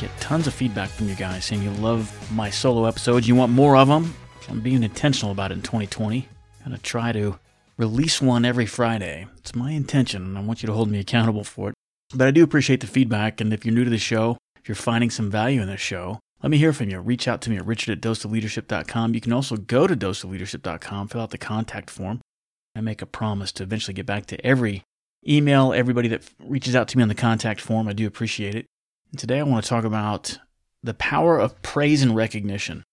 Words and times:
get 0.00 0.10
tons 0.18 0.46
of 0.46 0.54
feedback 0.54 0.88
from 0.88 1.08
you 1.08 1.14
guys 1.14 1.44
saying 1.44 1.62
you 1.62 1.70
love 1.72 2.32
my 2.32 2.48
solo 2.48 2.86
episodes. 2.86 3.28
You 3.28 3.34
want 3.34 3.52
more 3.52 3.76
of 3.76 3.88
them. 3.88 4.14
I'm 4.48 4.60
being 4.60 4.82
intentional 4.82 5.30
about 5.30 5.52
it 5.52 5.54
in 5.54 5.62
2020. 5.62 6.26
I'm 6.60 6.66
going 6.66 6.76
to 6.76 6.82
try 6.82 7.12
to 7.12 7.38
release 7.76 8.20
one 8.20 8.44
every 8.44 8.66
Friday. 8.66 9.26
It's 9.38 9.54
my 9.54 9.72
intention, 9.72 10.22
and 10.22 10.38
I 10.38 10.40
want 10.40 10.62
you 10.62 10.66
to 10.68 10.72
hold 10.72 10.90
me 10.90 11.00
accountable 11.00 11.44
for 11.44 11.68
it. 11.68 11.74
But 12.14 12.26
I 12.26 12.30
do 12.30 12.42
appreciate 12.42 12.80
the 12.80 12.86
feedback, 12.86 13.40
and 13.40 13.52
if 13.52 13.64
you're 13.64 13.74
new 13.74 13.84
to 13.84 13.90
the 13.90 13.98
show, 13.98 14.38
if 14.56 14.68
you're 14.68 14.74
finding 14.74 15.10
some 15.10 15.30
value 15.30 15.60
in 15.60 15.68
this 15.68 15.80
show, 15.80 16.18
let 16.42 16.50
me 16.50 16.58
hear 16.58 16.72
from 16.72 16.88
you. 16.88 17.00
Reach 17.00 17.28
out 17.28 17.42
to 17.42 17.50
me 17.50 17.56
at 17.56 17.66
richard 17.66 17.92
at 17.92 18.00
doseofleadership.com. 18.00 19.14
You 19.14 19.20
can 19.20 19.32
also 19.32 19.56
go 19.56 19.86
to 19.86 19.94
doseofleadership.com, 19.94 21.08
fill 21.08 21.20
out 21.20 21.30
the 21.30 21.38
contact 21.38 21.90
form. 21.90 22.20
I 22.74 22.80
make 22.80 23.02
a 23.02 23.06
promise 23.06 23.52
to 23.52 23.62
eventually 23.62 23.94
get 23.94 24.06
back 24.06 24.26
to 24.26 24.46
every 24.46 24.82
email, 25.28 25.72
everybody 25.72 26.08
that 26.08 26.22
reaches 26.42 26.74
out 26.74 26.88
to 26.88 26.96
me 26.96 27.02
on 27.02 27.08
the 27.08 27.14
contact 27.14 27.60
form. 27.60 27.88
I 27.88 27.92
do 27.92 28.06
appreciate 28.06 28.54
it. 28.54 28.66
Today 29.16 29.40
I 29.40 29.42
want 29.42 29.64
to 29.64 29.68
talk 29.68 29.84
about 29.84 30.38
the 30.82 30.94
power 30.94 31.38
of 31.38 31.60
praise 31.62 32.00
and 32.02 32.14
recognition. 32.14 32.84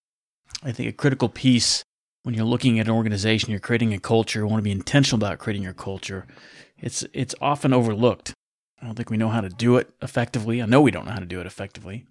I 0.64 0.72
think 0.72 0.88
a 0.88 0.92
critical 0.92 1.28
piece 1.28 1.84
when 2.24 2.34
you're 2.34 2.44
looking 2.44 2.80
at 2.80 2.88
an 2.88 2.92
organization, 2.92 3.50
you're 3.50 3.60
creating 3.60 3.94
a 3.94 4.00
culture, 4.00 4.40
you 4.40 4.46
want 4.46 4.58
to 4.58 4.64
be 4.64 4.72
intentional 4.72 5.24
about 5.24 5.38
creating 5.38 5.62
your 5.62 5.72
culture. 5.72 6.26
It's 6.76 7.04
it's 7.12 7.34
often 7.40 7.72
overlooked. 7.72 8.32
I 8.82 8.86
don't 8.86 8.96
think 8.96 9.10
we 9.10 9.16
know 9.16 9.28
how 9.28 9.40
to 9.40 9.48
do 9.48 9.76
it 9.76 9.90
effectively. 10.02 10.60
I 10.60 10.66
know 10.66 10.80
we 10.80 10.90
don't 10.90 11.06
know 11.06 11.12
how 11.12 11.20
to 11.20 11.26
do 11.26 11.40
it 11.40 11.46
effectively. 11.46 12.04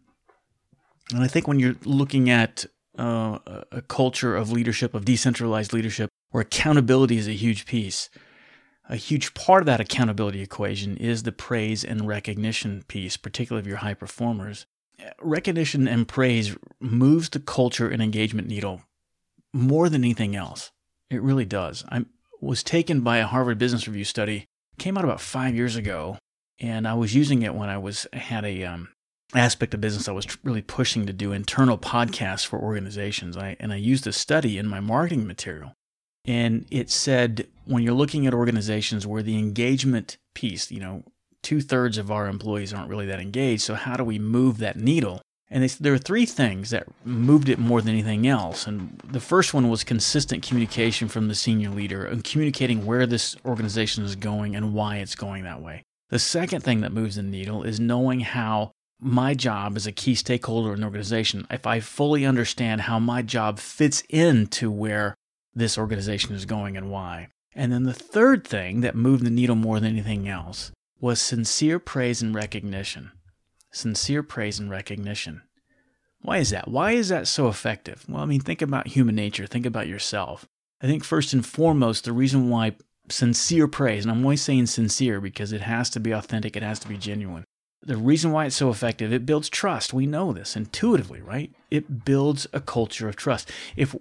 And 1.14 1.24
I 1.24 1.28
think 1.28 1.48
when 1.48 1.60
you're 1.60 1.76
looking 1.84 2.30
at 2.30 2.66
uh, 2.98 3.40
a 3.72 3.82
culture 3.82 4.36
of 4.36 4.52
leadership, 4.52 4.94
of 4.94 5.06
decentralized 5.06 5.74
leadership, 5.74 6.10
where 6.32 6.42
accountability 6.42 7.18
is 7.18 7.28
a 7.28 7.34
huge 7.34 7.66
piece, 7.66 8.10
a 8.90 8.96
huge 8.96 9.34
part 9.34 9.62
of 9.62 9.66
that 9.66 9.80
accountability 9.80 10.42
equation 10.42 10.98
is 10.98 11.24
the 11.24 11.32
praise 11.32 11.84
and 11.84 12.08
recognition 12.08 12.84
piece, 12.88 13.18
particularly 13.18 13.62
of 13.62 13.68
your 13.68 13.78
high 13.78 13.94
performers. 13.94 14.66
Recognition 15.22 15.88
and 15.88 16.08
praise 16.08 16.56
moves 16.80 17.30
the 17.30 17.40
culture 17.40 17.90
and 17.90 18.02
engagement 18.02 18.48
needle 18.48 18.82
more 19.54 19.90
than 19.90 20.04
anything 20.04 20.36
else. 20.36 20.72
It 21.10 21.22
really 21.22 21.46
does. 21.46 21.84
I 21.90 22.06
was 22.42 22.64
taken 22.64 23.02
by 23.02 23.18
a 23.18 23.28
Harvard 23.28 23.58
Business 23.58 23.88
Review 23.88 24.06
study, 24.06 24.46
came 24.78 24.98
out 24.98 25.04
about 25.04 25.22
five 25.22 25.56
years 25.56 25.76
ago, 25.76 26.18
and 26.60 26.88
I 26.88 26.94
was 26.94 27.16
using 27.16 27.42
it 27.44 27.56
when 27.56 27.70
I 27.70 27.78
was 27.78 28.08
had 28.14 28.46
a 28.46 28.64
um, 28.64 28.90
aspect 29.36 29.74
of 29.74 29.82
business 29.82 30.08
I 30.08 30.14
was 30.14 30.38
really 30.44 30.62
pushing 30.62 31.06
to 31.06 31.14
do 31.14 31.32
internal 31.32 31.78
podcasts 31.78 32.46
for 32.46 32.60
organizations. 32.60 33.38
I, 33.38 33.58
and 33.60 33.74
I 33.74 33.78
used 33.78 34.08
a 34.08 34.14
study 34.14 34.58
in 34.58 34.68
my 34.68 34.80
marketing 34.80 35.28
material 35.28 35.74
and 36.28 36.66
it 36.70 36.90
said 36.90 37.48
when 37.66 37.84
you're 37.84 37.94
looking 37.94 38.28
at 38.28 38.34
organizations 38.34 39.08
where 39.08 39.24
the 39.24 39.38
engagement 39.38 40.18
piece, 40.34 40.70
you 40.72 40.80
know, 40.80 41.04
two 41.42 41.62
thirds 41.62 41.98
of 41.98 42.12
our 42.12 42.28
employees 42.28 42.74
aren't 42.74 42.90
really 42.90 43.06
that 43.06 43.20
engaged. 43.20 43.62
So 43.64 43.76
how 43.76 43.96
do 43.96 44.04
we 44.04 44.20
move 44.20 44.58
that 44.58 44.76
needle? 44.76 45.22
And 45.50 45.64
they 45.64 45.68
there 45.68 45.94
are 45.94 45.98
three 45.98 46.26
things 46.26 46.72
that 46.72 46.88
moved 47.06 47.48
it 47.48 47.58
more 47.58 47.82
than 47.82 47.94
anything 47.94 48.28
else. 48.28 48.68
And 48.68 49.02
the 49.06 49.22
first 49.22 49.54
one 49.54 49.70
was 49.70 49.86
consistent 49.86 50.46
communication 50.46 51.08
from 51.08 51.30
the 51.30 51.36
senior 51.36 51.70
leader 51.70 52.06
and 52.06 52.24
communicating 52.24 52.86
where 52.86 53.06
this 53.06 53.38
organization 53.46 54.04
is 54.04 54.18
going 54.18 54.56
and 54.56 54.74
why 54.74 54.98
it's 54.98 55.16
going 55.16 55.44
that 55.44 55.62
way. 55.62 55.84
The 56.10 56.20
second 56.20 56.62
thing 56.62 56.82
that 56.82 56.92
moves 56.92 57.16
the 57.16 57.24
needle 57.24 57.64
is 57.64 57.80
knowing 57.80 58.22
how 58.22 58.72
my 59.00 59.34
job 59.34 59.78
as 59.78 59.88
a 59.88 59.92
key 59.92 60.16
stakeholder 60.16 60.74
in 60.74 60.80
an 60.80 60.84
organization, 60.84 61.48
if 61.50 61.66
I 61.68 61.80
fully 61.80 62.26
understand 62.26 62.82
how 62.82 63.00
my 63.00 63.22
job 63.22 63.60
fits 63.60 64.04
into 64.10 64.70
where 64.72 65.16
this 65.58 65.78
organization 65.78 66.36
is 66.36 66.46
going 66.46 66.78
and 66.78 66.92
why. 66.92 67.30
And 67.56 67.72
then 67.72 67.84
the 67.84 67.94
third 67.94 68.46
thing 68.46 68.82
that 68.82 68.96
moved 68.96 69.26
the 69.26 69.32
needle 69.32 69.56
more 69.56 69.80
than 69.80 69.92
anything 69.92 70.30
else 70.30 70.72
was 71.00 71.20
sincere 71.20 71.80
praise 71.80 72.22
and 72.22 72.34
recognition. 72.34 73.12
Sincere 73.72 74.24
praise 74.24 74.60
and 74.60 74.70
recognition. 74.70 75.42
Why 76.22 76.38
is 76.38 76.52
that? 76.52 76.68
Why 76.68 76.92
is 76.92 77.10
that 77.10 77.28
so 77.28 77.48
effective? 77.48 78.06
Well, 78.08 78.22
I 78.22 78.26
mean, 78.26 78.40
think 78.40 78.62
about 78.62 78.88
human 78.88 79.16
nature, 79.16 79.48
think 79.48 79.66
about 79.66 79.88
yourself. 79.88 80.46
I 80.82 80.86
think 80.86 81.04
first 81.04 81.34
and 81.34 81.46
foremost, 81.46 82.06
the 82.06 82.14
reason 82.14 82.50
why 82.50 82.76
sincere 83.10 83.68
praise, 83.68 84.06
and 84.06 84.12
I'm 84.12 84.24
always 84.24 84.42
saying 84.42 84.68
sincere 84.68 85.20
because 85.20 85.52
it 85.52 85.62
has 85.62 85.90
to 85.92 86.00
be 86.00 86.12
authentic, 86.12 86.56
it 86.56 86.64
has 86.64 86.80
to 86.80 86.88
be 86.88 86.98
genuine. 86.98 87.46
The 87.82 87.98
reason 87.98 88.32
why 88.32 88.46
it's 88.46 88.56
so 88.56 88.70
effective, 88.70 89.14
it 89.14 89.26
builds 89.26 89.50
trust. 89.50 89.94
We 89.94 90.06
know 90.06 90.34
this 90.34 90.56
intuitively, 90.56 91.22
right? 91.22 91.52
It 91.72 92.04
builds 92.06 92.46
a 92.52 92.60
culture 92.60 93.08
of 93.08 93.16
trust. 93.16 93.50
If 93.76 93.96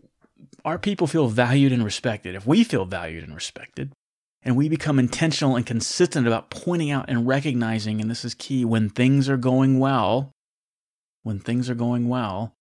our 0.64 0.78
people 0.78 1.06
feel 1.06 1.28
valued 1.28 1.72
and 1.72 1.84
respected, 1.84 2.34
if 2.34 2.47
we 2.47 2.64
feel 2.64 2.84
valued 2.84 3.24
and 3.24 3.34
respected, 3.34 3.92
and 4.42 4.56
we 4.56 4.69
become 4.69 4.98
intentional 4.98 5.56
and 5.56 5.66
consistent 5.66 6.26
about 6.26 6.50
pointing 6.50 6.91
out 6.91 7.06
and 7.08 7.26
recognizing, 7.26 8.00
and 8.00 8.10
this 8.10 8.24
is 8.24 8.34
key, 8.34 8.64
when 8.64 8.88
things 8.88 9.28
are 9.28 9.36
going 9.36 9.78
well, 9.78 10.32
when 11.22 11.38
things 11.38 11.69
are 11.69 11.74
going 11.74 12.08
well, 12.08 12.54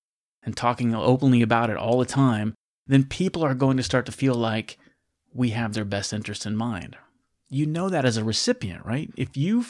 and 0.44 0.56
talking 0.56 0.94
openly 0.94 1.42
about 1.42 1.70
it 1.70 1.78
all 1.78 2.00
the 2.00 2.06
time, 2.06 2.54
then 2.88 3.04
people 3.04 3.44
are 3.44 3.56
going 3.56 3.78
to 3.78 3.84
start 3.84 4.06
to 4.06 4.12
feel 4.12 4.36
like 4.36 4.78
we 5.34 5.50
have 5.50 5.74
their 5.74 5.86
best 5.86 6.14
interest 6.14 6.46
in 6.46 6.56
mind. 6.56 6.96
You 7.50 7.66
know 7.66 7.90
that 7.90 8.06
as 8.06 8.18
a 8.18 8.24
recipient, 8.24 8.86
right? 8.86 9.12
If 9.18 9.36
you 9.36 9.66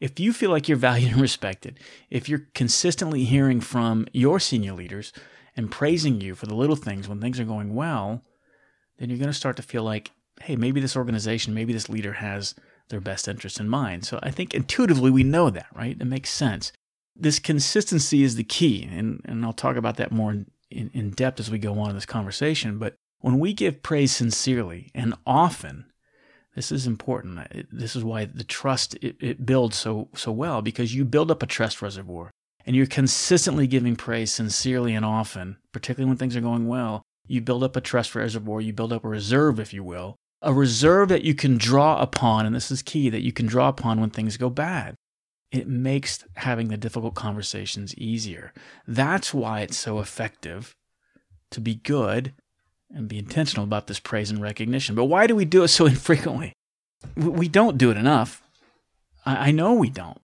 if 0.00 0.20
you 0.20 0.32
feel 0.32 0.50
like 0.50 0.68
you're 0.68 0.76
valued 0.76 1.12
and 1.12 1.20
respected, 1.22 1.78
if 2.10 2.28
you're 2.28 2.46
consistently 2.54 3.24
hearing 3.24 3.60
from 3.60 4.06
your 4.12 4.40
senior 4.40 4.72
leaders 4.72 5.12
and 5.56 5.70
praising 5.70 6.20
you 6.20 6.34
for 6.34 6.46
the 6.46 6.54
little 6.54 6.76
things 6.76 7.08
when 7.08 7.20
things 7.20 7.40
are 7.40 7.44
going 7.44 7.74
well, 7.74 8.22
then 8.98 9.08
you're 9.08 9.18
going 9.18 9.30
to 9.30 9.34
start 9.34 9.56
to 9.56 9.62
feel 9.62 9.82
like, 9.82 10.10
hey, 10.42 10.56
maybe 10.56 10.80
this 10.80 10.96
organization, 10.96 11.54
maybe 11.54 11.72
this 11.72 11.88
leader 11.88 12.14
has 12.14 12.54
their 12.88 13.00
best 13.00 13.26
interest 13.26 13.58
in 13.58 13.68
mind. 13.68 14.04
So 14.04 14.20
I 14.22 14.30
think 14.30 14.54
intuitively 14.54 15.10
we 15.10 15.24
know 15.24 15.50
that, 15.50 15.66
right? 15.74 15.96
It 15.98 16.04
makes 16.06 16.30
sense. 16.30 16.72
This 17.14 17.38
consistency 17.38 18.22
is 18.22 18.36
the 18.36 18.44
key, 18.44 18.86
and, 18.90 19.22
and 19.24 19.44
I'll 19.44 19.54
talk 19.54 19.76
about 19.76 19.96
that 19.96 20.12
more 20.12 20.32
in, 20.32 20.90
in, 20.92 21.10
depth 21.10 21.40
as 21.40 21.50
we 21.50 21.58
go 21.58 21.78
on 21.78 21.90
in 21.90 21.94
this 21.94 22.04
conversation. 22.04 22.78
But 22.78 22.96
when 23.20 23.38
we 23.38 23.54
give 23.54 23.82
praise 23.82 24.12
sincerely 24.12 24.90
and 24.94 25.14
often, 25.26 25.86
this 26.54 26.70
is 26.70 26.86
important. 26.86 27.68
This 27.72 27.96
is 27.96 28.04
why 28.04 28.26
the 28.26 28.44
trust 28.44 28.94
it, 29.00 29.16
it 29.20 29.46
builds 29.46 29.76
so 29.76 30.08
so 30.14 30.32
well 30.32 30.62
because 30.62 30.94
you 30.94 31.04
build 31.04 31.30
up 31.30 31.42
a 31.42 31.46
trust 31.46 31.82
reservoir 31.82 32.30
and 32.66 32.74
you're 32.74 32.86
consistently 32.86 33.66
giving 33.66 33.94
praise 33.96 34.32
sincerely 34.32 34.94
and 34.94 35.04
often, 35.04 35.56
particularly 35.72 36.08
when 36.08 36.18
things 36.18 36.36
are 36.36 36.40
going 36.40 36.66
well, 36.66 37.02
you 37.28 37.40
build 37.40 37.62
up 37.62 37.76
a 37.76 37.80
trust 37.80 38.14
reservoir, 38.14 38.60
you 38.60 38.72
build 38.72 38.92
up 38.92 39.04
a 39.04 39.08
reserve, 39.08 39.60
if 39.60 39.72
you 39.72 39.84
will, 39.84 40.16
a 40.42 40.52
reserve 40.52 41.08
that 41.08 41.24
you 41.24 41.34
can 41.34 41.56
draw 41.56 42.00
upon, 42.00 42.44
and 42.44 42.54
this 42.54 42.70
is 42.70 42.82
key, 42.82 43.08
that 43.08 43.22
you 43.22 43.32
can 43.32 43.46
draw 43.46 43.68
upon 43.68 44.00
when 44.00 44.10
things 44.10 44.36
go 44.36 44.50
bad. 44.50 44.96
It 45.52 45.68
makes 45.68 46.24
having 46.34 46.68
the 46.68 46.76
difficult 46.76 47.14
conversations 47.14 47.94
easier. 47.96 48.52
That's 48.86 49.32
why 49.32 49.60
it's 49.60 49.76
so 49.76 50.00
effective 50.00 50.74
to 51.52 51.60
be 51.60 51.76
good 51.76 52.34
and 52.92 53.08
be 53.08 53.18
intentional 53.18 53.64
about 53.64 53.86
this 53.86 54.00
praise 54.00 54.30
and 54.30 54.42
recognition. 54.42 54.94
But 54.94 55.04
why 55.04 55.26
do 55.26 55.36
we 55.36 55.44
do 55.44 55.62
it 55.62 55.68
so 55.68 55.86
infrequently? 55.86 56.52
We 57.16 57.48
don't 57.48 57.78
do 57.78 57.90
it 57.90 57.96
enough. 57.96 58.42
I 59.24 59.50
know 59.50 59.74
we 59.74 59.90
don't. 59.90 60.20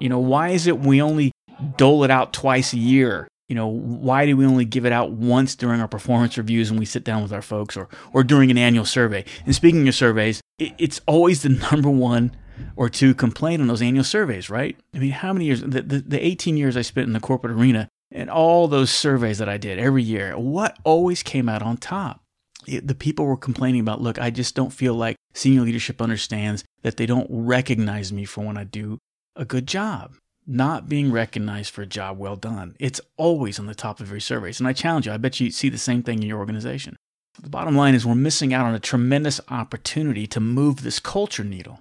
You 0.00 0.08
know, 0.08 0.18
why 0.18 0.50
is 0.50 0.66
it 0.66 0.78
we 0.78 1.02
only 1.02 1.32
dole 1.76 2.04
it 2.04 2.10
out 2.10 2.32
twice 2.32 2.72
a 2.72 2.78
year? 2.78 3.28
You 3.48 3.54
know, 3.54 3.66
why 3.66 4.26
do 4.26 4.36
we 4.36 4.44
only 4.44 4.66
give 4.66 4.84
it 4.84 4.92
out 4.92 5.12
once 5.12 5.54
during 5.54 5.80
our 5.80 5.88
performance 5.88 6.36
reviews 6.36 6.70
when 6.70 6.78
we 6.78 6.84
sit 6.84 7.02
down 7.02 7.22
with 7.22 7.32
our 7.32 7.42
folks 7.42 7.76
or, 7.76 7.88
or 8.12 8.22
during 8.22 8.50
an 8.50 8.58
annual 8.58 8.84
survey? 8.84 9.24
And 9.46 9.54
speaking 9.54 9.88
of 9.88 9.94
surveys, 9.94 10.42
it, 10.58 10.74
it's 10.78 11.00
always 11.06 11.42
the 11.42 11.48
number 11.72 11.90
one 11.90 12.36
or 12.76 12.88
two 12.88 13.14
complaint 13.14 13.62
on 13.62 13.68
those 13.68 13.82
annual 13.82 14.04
surveys, 14.04 14.50
right? 14.50 14.76
I 14.94 14.98
mean, 14.98 15.12
how 15.12 15.32
many 15.32 15.46
years, 15.46 15.62
the, 15.62 15.82
the, 15.82 15.98
the 16.00 16.26
18 16.26 16.56
years 16.56 16.76
I 16.76 16.82
spent 16.82 17.06
in 17.06 17.12
the 17.12 17.20
corporate 17.20 17.56
arena 17.56 17.88
and 18.12 18.28
all 18.28 18.68
those 18.68 18.90
surveys 18.90 19.38
that 19.38 19.48
I 19.48 19.56
did 19.56 19.78
every 19.78 20.02
year, 20.02 20.36
what 20.36 20.78
always 20.84 21.22
came 21.22 21.48
out 21.48 21.62
on 21.62 21.78
top? 21.78 22.20
It, 22.66 22.86
the 22.86 22.94
people 22.94 23.24
were 23.24 23.36
complaining 23.36 23.80
about, 23.80 24.02
look, 24.02 24.18
I 24.18 24.28
just 24.30 24.54
don't 24.54 24.72
feel 24.72 24.94
like 24.94 25.16
senior 25.32 25.62
leadership 25.62 26.02
understands 26.02 26.64
that 26.82 26.98
they 26.98 27.06
don't 27.06 27.26
recognize 27.30 28.12
me 28.12 28.26
for 28.26 28.44
when 28.44 28.58
I 28.58 28.64
do 28.64 28.98
a 29.38 29.44
good 29.44 29.66
job, 29.66 30.14
not 30.46 30.88
being 30.88 31.10
recognized 31.10 31.72
for 31.72 31.82
a 31.82 31.86
job 31.86 32.18
well 32.18 32.36
done. 32.36 32.76
It's 32.78 33.00
always 33.16 33.58
on 33.58 33.66
the 33.66 33.74
top 33.74 34.00
of 34.00 34.08
every 34.08 34.20
surveys. 34.20 34.60
And 34.60 34.68
I 34.68 34.72
challenge 34.72 35.06
you, 35.06 35.12
I 35.12 35.16
bet 35.16 35.40
you 35.40 35.50
see 35.50 35.68
the 35.70 35.78
same 35.78 36.02
thing 36.02 36.20
in 36.20 36.28
your 36.28 36.38
organization. 36.38 36.96
The 37.40 37.48
bottom 37.48 37.76
line 37.76 37.94
is 37.94 38.04
we're 38.04 38.16
missing 38.16 38.52
out 38.52 38.66
on 38.66 38.74
a 38.74 38.80
tremendous 38.80 39.40
opportunity 39.48 40.26
to 40.26 40.40
move 40.40 40.82
this 40.82 40.98
culture 40.98 41.44
needle. 41.44 41.78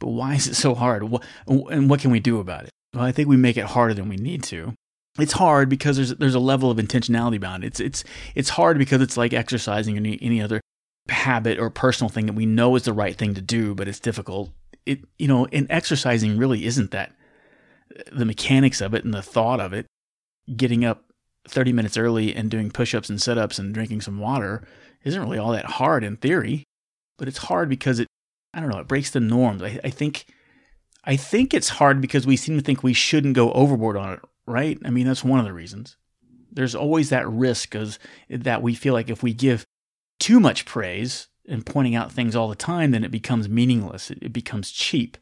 But 0.00 0.08
why 0.08 0.34
is 0.34 0.48
it 0.48 0.54
so 0.54 0.74
hard? 0.74 1.02
And 1.46 1.88
what 1.88 2.00
can 2.00 2.10
we 2.10 2.20
do 2.20 2.40
about 2.40 2.64
it? 2.64 2.70
Well, 2.94 3.04
I 3.04 3.12
think 3.12 3.28
we 3.28 3.36
make 3.36 3.56
it 3.56 3.66
harder 3.66 3.94
than 3.94 4.08
we 4.08 4.16
need 4.16 4.42
to. 4.44 4.74
it's 5.18 5.32
hard 5.32 5.68
because 5.68 5.96
there's 5.96 6.14
there's 6.16 6.34
a 6.34 6.40
level 6.40 6.70
of 6.70 6.78
intentionality 6.78 7.40
bound. 7.40 7.64
It's 7.64 7.80
it's 7.80 8.04
it's 8.34 8.50
hard 8.50 8.78
because 8.78 9.02
it's 9.02 9.16
like 9.16 9.32
exercising 9.32 9.96
any 9.96 10.18
any 10.22 10.40
other 10.40 10.60
habit 11.08 11.58
or 11.58 11.70
personal 11.70 12.08
thing 12.08 12.26
that 12.26 12.34
we 12.34 12.46
know 12.46 12.76
is 12.76 12.84
the 12.84 12.92
right 12.92 13.16
thing 13.16 13.34
to 13.34 13.42
do, 13.42 13.74
but 13.74 13.88
it's 13.88 14.00
difficult. 14.00 14.50
It 14.88 15.04
you 15.18 15.28
know, 15.28 15.46
and 15.52 15.66
exercising 15.70 16.38
really 16.38 16.64
isn't 16.64 16.90
that 16.92 17.12
the 18.12 18.24
mechanics 18.24 18.80
of 18.80 18.94
it 18.94 19.04
and 19.04 19.14
the 19.14 19.22
thought 19.22 19.60
of 19.60 19.72
it. 19.72 19.86
Getting 20.56 20.84
up 20.84 21.04
30 21.46 21.72
minutes 21.72 21.96
early 21.96 22.34
and 22.34 22.50
doing 22.50 22.70
push-ups 22.70 23.10
and 23.10 23.20
sit-ups 23.20 23.58
and 23.58 23.74
drinking 23.74 24.00
some 24.00 24.18
water 24.18 24.66
isn't 25.04 25.20
really 25.20 25.38
all 25.38 25.52
that 25.52 25.64
hard 25.64 26.04
in 26.04 26.16
theory, 26.16 26.64
but 27.18 27.28
it's 27.28 27.38
hard 27.38 27.68
because 27.68 27.98
it 27.98 28.06
I 28.54 28.60
don't 28.60 28.70
know, 28.70 28.78
it 28.78 28.88
breaks 28.88 29.10
the 29.10 29.20
norms. 29.20 29.62
I, 29.62 29.78
I 29.84 29.90
think 29.90 30.26
I 31.04 31.16
think 31.16 31.54
it's 31.54 31.68
hard 31.68 32.00
because 32.00 32.26
we 32.26 32.36
seem 32.36 32.56
to 32.56 32.64
think 32.64 32.82
we 32.82 32.92
shouldn't 32.92 33.34
go 33.34 33.52
overboard 33.52 33.96
on 33.96 34.14
it, 34.14 34.20
right? 34.46 34.78
I 34.84 34.90
mean, 34.90 35.06
that's 35.06 35.24
one 35.24 35.38
of 35.38 35.44
the 35.46 35.52
reasons. 35.52 35.96
There's 36.50 36.74
always 36.74 37.10
that 37.10 37.28
risk 37.28 37.74
of 37.74 37.98
that 38.30 38.62
we 38.62 38.74
feel 38.74 38.94
like 38.94 39.10
if 39.10 39.22
we 39.22 39.32
give 39.32 39.64
too 40.18 40.40
much 40.40 40.64
praise 40.64 41.28
and 41.48 41.64
pointing 41.64 41.94
out 41.94 42.12
things 42.12 42.36
all 42.36 42.48
the 42.48 42.54
time, 42.54 42.90
then 42.90 43.04
it 43.04 43.10
becomes 43.10 43.48
meaningless. 43.48 44.10
It, 44.10 44.18
it 44.20 44.32
becomes 44.32 44.70
cheap. 44.70 45.16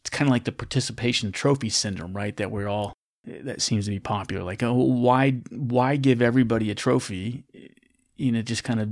It's 0.00 0.10
kind 0.10 0.28
of 0.28 0.32
like 0.32 0.44
the 0.44 0.52
participation 0.52 1.32
trophy 1.32 1.68
syndrome, 1.68 2.14
right? 2.14 2.36
That 2.36 2.50
we're 2.50 2.68
all 2.68 2.92
that 3.24 3.62
seems 3.62 3.86
to 3.86 3.90
be 3.90 4.00
popular. 4.00 4.42
Like, 4.42 4.62
oh, 4.62 4.74
why 4.74 5.32
why 5.50 5.96
give 5.96 6.20
everybody 6.20 6.70
a 6.70 6.74
trophy? 6.74 7.44
You 8.16 8.32
know, 8.32 8.42
just 8.42 8.64
kind 8.64 8.80
of 8.80 8.90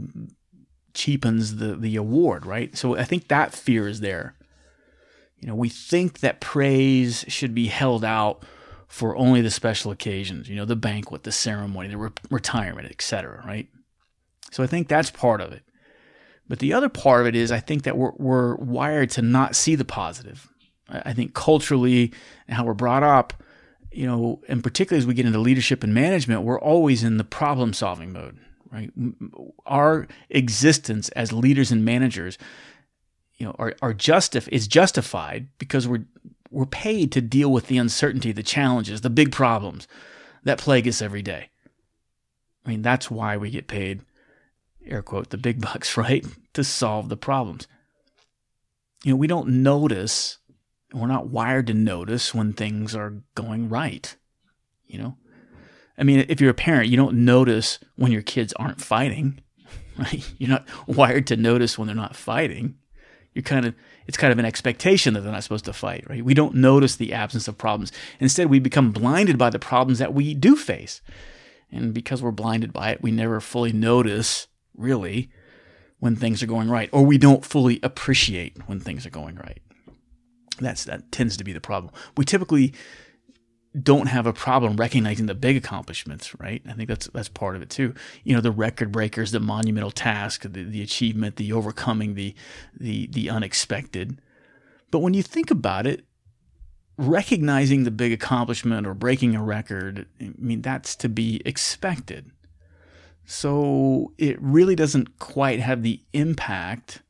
cheapens 0.94 1.56
the 1.56 1.74
the 1.76 1.96
award, 1.96 2.46
right? 2.46 2.76
So 2.76 2.96
I 2.96 3.04
think 3.04 3.28
that 3.28 3.52
fear 3.52 3.88
is 3.88 4.00
there. 4.00 4.34
You 5.38 5.48
know, 5.48 5.54
we 5.54 5.68
think 5.68 6.20
that 6.20 6.40
praise 6.40 7.24
should 7.28 7.54
be 7.54 7.66
held 7.66 8.04
out 8.04 8.44
for 8.86 9.16
only 9.16 9.40
the 9.40 9.50
special 9.50 9.90
occasions, 9.90 10.48
you 10.48 10.54
know, 10.54 10.66
the 10.66 10.76
banquet, 10.76 11.24
the 11.24 11.32
ceremony, 11.32 11.88
the 11.88 11.96
re- 11.96 12.10
retirement, 12.30 12.88
etc., 12.90 13.42
right? 13.46 13.66
So 14.50 14.62
I 14.62 14.66
think 14.66 14.86
that's 14.86 15.10
part 15.10 15.40
of 15.40 15.50
it. 15.50 15.62
But 16.48 16.58
the 16.58 16.72
other 16.72 16.88
part 16.88 17.22
of 17.22 17.26
it 17.26 17.36
is 17.36 17.50
I 17.50 17.60
think 17.60 17.84
that 17.84 17.96
we're, 17.96 18.12
we're 18.16 18.56
wired 18.56 19.10
to 19.10 19.22
not 19.22 19.56
see 19.56 19.74
the 19.74 19.84
positive. 19.84 20.48
I 20.88 21.14
think 21.14 21.34
culturally 21.34 22.12
and 22.46 22.56
how 22.56 22.64
we're 22.64 22.74
brought 22.74 23.02
up, 23.02 23.32
you 23.90 24.06
know, 24.06 24.42
and 24.48 24.62
particularly 24.62 24.98
as 24.98 25.06
we 25.06 25.14
get 25.14 25.26
into 25.26 25.38
leadership 25.38 25.82
and 25.82 25.94
management, 25.94 26.42
we're 26.42 26.60
always 26.60 27.02
in 27.02 27.16
the 27.16 27.24
problem 27.24 27.72
solving 27.72 28.12
mode, 28.12 28.38
right? 28.70 28.90
Our 29.64 30.06
existence 30.28 31.08
as 31.10 31.32
leaders 31.32 31.72
and 31.72 31.84
managers, 31.84 32.36
you 33.36 33.46
know, 33.46 33.56
are, 33.58 33.74
are 33.80 33.94
justif- 33.94 34.48
is 34.48 34.68
justified 34.68 35.48
because 35.58 35.88
we're 35.88 36.04
we're 36.50 36.66
paid 36.66 37.10
to 37.12 37.22
deal 37.22 37.50
with 37.50 37.68
the 37.68 37.78
uncertainty, 37.78 38.30
the 38.30 38.42
challenges, 38.42 39.00
the 39.00 39.08
big 39.08 39.32
problems 39.32 39.88
that 40.44 40.58
plague 40.58 40.86
us 40.86 41.00
every 41.00 41.22
day. 41.22 41.48
I 42.64 42.68
mean, 42.68 42.82
that's 42.82 43.10
why 43.10 43.38
we 43.38 43.50
get 43.50 43.66
paid, 43.66 44.02
air 44.86 45.02
quote, 45.02 45.30
the 45.30 45.38
big 45.38 45.60
bucks, 45.60 45.96
right? 45.96 46.24
To 46.54 46.64
solve 46.64 47.08
the 47.08 47.16
problems. 47.16 47.66
You 49.04 49.12
know, 49.12 49.16
we 49.16 49.26
don't 49.26 49.48
notice, 49.48 50.38
we're 50.92 51.06
not 51.06 51.28
wired 51.28 51.66
to 51.68 51.74
notice 51.74 52.34
when 52.34 52.52
things 52.52 52.94
are 52.94 53.22
going 53.34 53.68
right. 53.68 54.14
You 54.86 54.98
know, 54.98 55.16
I 55.96 56.04
mean, 56.04 56.26
if 56.28 56.40
you're 56.40 56.50
a 56.50 56.54
parent, 56.54 56.88
you 56.88 56.96
don't 56.96 57.24
notice 57.24 57.78
when 57.96 58.12
your 58.12 58.22
kids 58.22 58.52
aren't 58.54 58.80
fighting, 58.80 59.40
right? 59.98 60.32
You're 60.38 60.50
not 60.50 60.68
wired 60.86 61.26
to 61.28 61.36
notice 61.36 61.78
when 61.78 61.86
they're 61.86 61.96
not 61.96 62.16
fighting. 62.16 62.76
You're 63.34 63.42
kind 63.42 63.64
of 63.66 63.74
it's 64.06 64.18
kind 64.18 64.32
of 64.32 64.38
an 64.38 64.44
expectation 64.44 65.14
that 65.14 65.20
they're 65.20 65.32
not 65.32 65.44
supposed 65.44 65.64
to 65.66 65.72
fight, 65.72 66.04
right? 66.08 66.24
We 66.24 66.34
don't 66.34 66.56
notice 66.56 66.96
the 66.96 67.12
absence 67.12 67.48
of 67.48 67.56
problems. 67.56 67.92
Instead, 68.20 68.50
we 68.50 68.58
become 68.58 68.90
blinded 68.90 69.38
by 69.38 69.50
the 69.50 69.58
problems 69.58 69.98
that 70.00 70.12
we 70.12 70.34
do 70.34 70.56
face. 70.56 71.00
And 71.70 71.94
because 71.94 72.22
we're 72.22 72.32
blinded 72.32 72.72
by 72.72 72.90
it, 72.90 73.02
we 73.02 73.10
never 73.10 73.40
fully 73.40 73.72
notice, 73.72 74.48
really, 74.76 75.30
when 75.98 76.16
things 76.16 76.42
are 76.42 76.46
going 76.46 76.68
right, 76.68 76.88
or 76.92 77.04
we 77.04 77.18
don't 77.18 77.44
fully 77.44 77.78
appreciate 77.82 78.58
when 78.66 78.80
things 78.80 79.06
are 79.06 79.10
going 79.10 79.36
right. 79.36 79.62
That's 80.58 80.84
that 80.84 81.12
tends 81.12 81.36
to 81.36 81.44
be 81.44 81.52
the 81.52 81.60
problem. 81.60 81.92
We 82.16 82.24
typically 82.24 82.74
don't 83.80 84.08
have 84.08 84.26
a 84.26 84.32
problem 84.32 84.76
recognizing 84.76 85.26
the 85.26 85.34
big 85.34 85.56
accomplishments, 85.56 86.38
right? 86.38 86.62
I 86.68 86.72
think 86.72 86.88
that's 86.88 87.06
that's 87.08 87.28
part 87.28 87.56
of 87.56 87.62
it 87.62 87.70
too. 87.70 87.94
You 88.24 88.34
know, 88.34 88.40
the 88.40 88.50
record 88.50 88.92
breakers, 88.92 89.30
the 89.30 89.40
monumental 89.40 89.90
task, 89.90 90.42
the, 90.42 90.64
the 90.64 90.82
achievement, 90.82 91.36
the 91.36 91.52
overcoming 91.52 92.14
the 92.14 92.34
the 92.78 93.06
the 93.06 93.30
unexpected. 93.30 94.20
But 94.90 94.98
when 94.98 95.14
you 95.14 95.22
think 95.22 95.50
about 95.50 95.86
it, 95.86 96.04
recognizing 96.98 97.84
the 97.84 97.90
big 97.90 98.12
accomplishment 98.12 98.86
or 98.86 98.94
breaking 98.94 99.34
a 99.34 99.42
record, 99.42 100.06
I 100.20 100.32
mean 100.36 100.60
that's 100.60 100.94
to 100.96 101.08
be 101.08 101.40
expected. 101.44 102.30
So 103.24 104.12
it 104.18 104.40
really 104.40 104.74
doesn't 104.74 105.18
quite 105.18 105.60
have 105.60 105.82
the 105.82 106.00
impact 106.12 107.02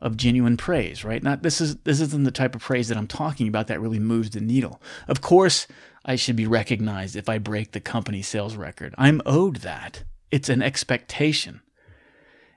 of 0.00 0.16
genuine 0.16 0.56
praise, 0.56 1.04
right? 1.04 1.22
Not 1.22 1.42
this 1.42 1.60
is 1.60 1.76
this 1.76 2.00
isn't 2.00 2.24
the 2.24 2.30
type 2.30 2.54
of 2.54 2.62
praise 2.62 2.88
that 2.88 2.98
I'm 2.98 3.06
talking 3.06 3.48
about 3.48 3.68
that 3.68 3.80
really 3.80 3.98
moves 3.98 4.30
the 4.30 4.40
needle. 4.40 4.82
Of 5.08 5.20
course, 5.20 5.66
I 6.04 6.16
should 6.16 6.36
be 6.36 6.46
recognized 6.46 7.16
if 7.16 7.28
I 7.28 7.38
break 7.38 7.72
the 7.72 7.80
company 7.80 8.20
sales 8.20 8.56
record. 8.56 8.94
I'm 8.98 9.22
owed 9.24 9.56
that. 9.56 10.04
It's 10.30 10.48
an 10.48 10.60
expectation. 10.60 11.62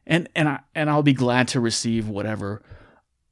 And 0.05 0.27
and 0.35 0.49
I 0.49 0.59
and 0.75 0.89
I'll 0.89 1.03
be 1.03 1.13
glad 1.13 1.47
to 1.49 1.59
receive 1.59 2.09
whatever 2.09 2.61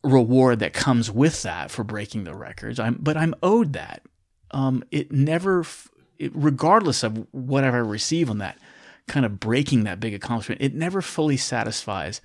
reward 0.03 0.59
that 0.59 0.71
comes 0.71 1.11
with 1.11 1.41
that 1.41 1.71
for 1.71 1.83
breaking 1.83 2.23
the 2.23 2.35
records. 2.35 2.79
I'm 2.79 2.97
but 2.99 3.17
I'm 3.17 3.33
owed 3.41 3.73
that. 3.73 4.03
Um, 4.51 4.83
it 4.91 5.11
never, 5.11 5.65
it, 6.19 6.31
regardless 6.33 7.03
of 7.03 7.27
whatever 7.33 7.77
I 7.77 7.81
receive 7.81 8.29
on 8.29 8.37
that 8.37 8.57
kind 9.07 9.25
of 9.25 9.39
breaking 9.39 9.83
that 9.83 9.99
big 9.99 10.13
accomplishment, 10.13 10.61
it 10.61 10.73
never 10.73 11.01
fully 11.01 11.37
satisfies 11.37 12.21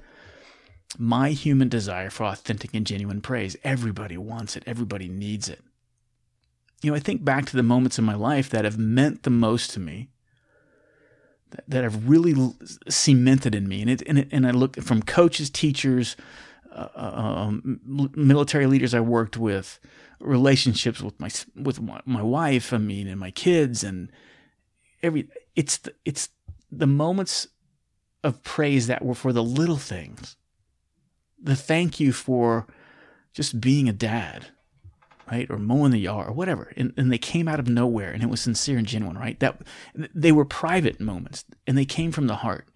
my 0.99 1.31
human 1.31 1.69
desire 1.69 2.11
for 2.11 2.25
authentic 2.25 2.75
and 2.75 2.87
genuine 2.87 3.21
praise. 3.21 3.57
Everybody 3.63 4.17
wants 4.17 4.57
it. 4.57 4.65
Everybody 4.67 5.09
needs 5.09 5.49
it 5.49 5.61
you 6.83 6.91
know, 6.91 6.97
I 6.97 7.01
think 7.01 7.25
back 7.25 7.47
to 7.47 7.57
the 7.57 7.63
moments 7.63 7.99
in 7.99 8.05
my 8.05 8.15
life 8.15 8.49
that 8.51 8.65
have 8.65 8.79
meant 8.79 9.23
the 9.23 9.31
most 9.31 9.71
to 9.73 9.81
me, 9.81 10.09
that, 11.51 11.65
that 11.69 11.85
have 11.85 12.09
really 12.09 12.35
cemented 12.89 13.55
in 13.55 13.69
me. 13.69 13.83
And 13.83 13.91
it, 13.91 14.03
and, 14.07 14.19
it, 14.19 14.29
and 14.33 14.47
I 14.47 14.51
look 14.53 14.81
from 14.81 15.03
coaches, 15.03 15.51
teachers, 15.51 16.17
uh, 16.73 16.89
uh 16.95 16.99
um, 16.99 17.81
military 18.15 18.67
leaders 18.67 18.95
I 18.95 19.01
worked 19.01 19.37
with, 19.37 19.79
relationships 20.21 21.01
with 21.01 21.19
my 21.19 21.31
with 21.57 21.81
my, 21.81 22.01
my 22.05 22.23
wife, 22.23 22.73
I 22.73 22.79
mean, 22.79 23.09
and 23.09 23.19
my 23.19 23.31
kids, 23.31 23.83
and 23.83 24.11
every. 25.03 25.29
It's 25.57 25.79
the, 25.79 25.93
it's 26.05 26.29
the 26.71 26.87
moments 26.87 27.49
of 28.23 28.43
praise 28.43 28.87
that 28.87 29.05
were 29.05 29.15
for 29.15 29.33
the 29.33 29.43
little 29.43 29.77
things. 29.77 30.37
The 31.43 31.57
thank 31.57 31.99
you 31.99 32.13
for 32.13 32.67
just 33.33 33.61
being 33.61 33.89
a 33.89 33.93
dad 33.93 34.49
right? 35.31 35.51
Or 35.51 35.59
mowing 35.59 35.93
the 35.93 36.01
yard 36.01 36.29
or 36.29 36.33
whatever. 36.33 36.73
And, 36.77 36.93
and 36.97 37.13
they 37.13 37.19
came 37.19 37.49
out 37.49 37.61
of 37.61 37.69
nowhere 37.69 38.11
and 38.11 38.23
it 38.23 38.29
was 38.29 38.41
sincere 38.41 38.79
and 38.79 38.87
genuine, 38.87 39.17
right? 39.17 39.39
That 39.41 39.63
they 40.15 40.33
were 40.33 40.45
private 40.45 41.01
moments 41.01 41.45
and 41.67 41.79
they 41.79 41.85
came 41.85 42.13
from 42.13 42.27
the 42.27 42.37
heart. 42.37 42.67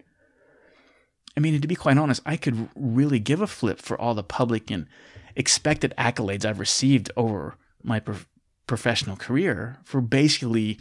I 1.35 1.41
mean, 1.41 1.59
to 1.59 1.67
be 1.67 1.75
quite 1.75 1.97
honest, 1.97 2.21
I 2.25 2.37
could 2.37 2.69
really 2.75 3.19
give 3.19 3.41
a 3.41 3.47
flip 3.47 3.79
for 3.81 3.99
all 3.99 4.13
the 4.13 4.23
public 4.23 4.71
and 4.71 4.87
expected 5.35 5.93
accolades 5.97 6.45
I've 6.45 6.59
received 6.59 7.11
over 7.17 7.55
my 7.83 7.99
pro- 7.99 8.19
professional 8.67 9.17
career 9.17 9.77
for 9.83 9.99
basically, 9.99 10.79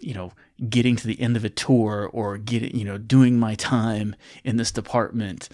you 0.00 0.14
know, 0.14 0.32
getting 0.68 0.96
to 0.96 1.06
the 1.06 1.20
end 1.20 1.36
of 1.36 1.44
a 1.44 1.50
tour 1.50 2.10
or 2.12 2.38
getting, 2.38 2.76
you 2.76 2.84
know, 2.84 2.98
doing 2.98 3.38
my 3.38 3.54
time 3.54 4.14
in 4.44 4.56
this 4.56 4.70
department 4.70 5.48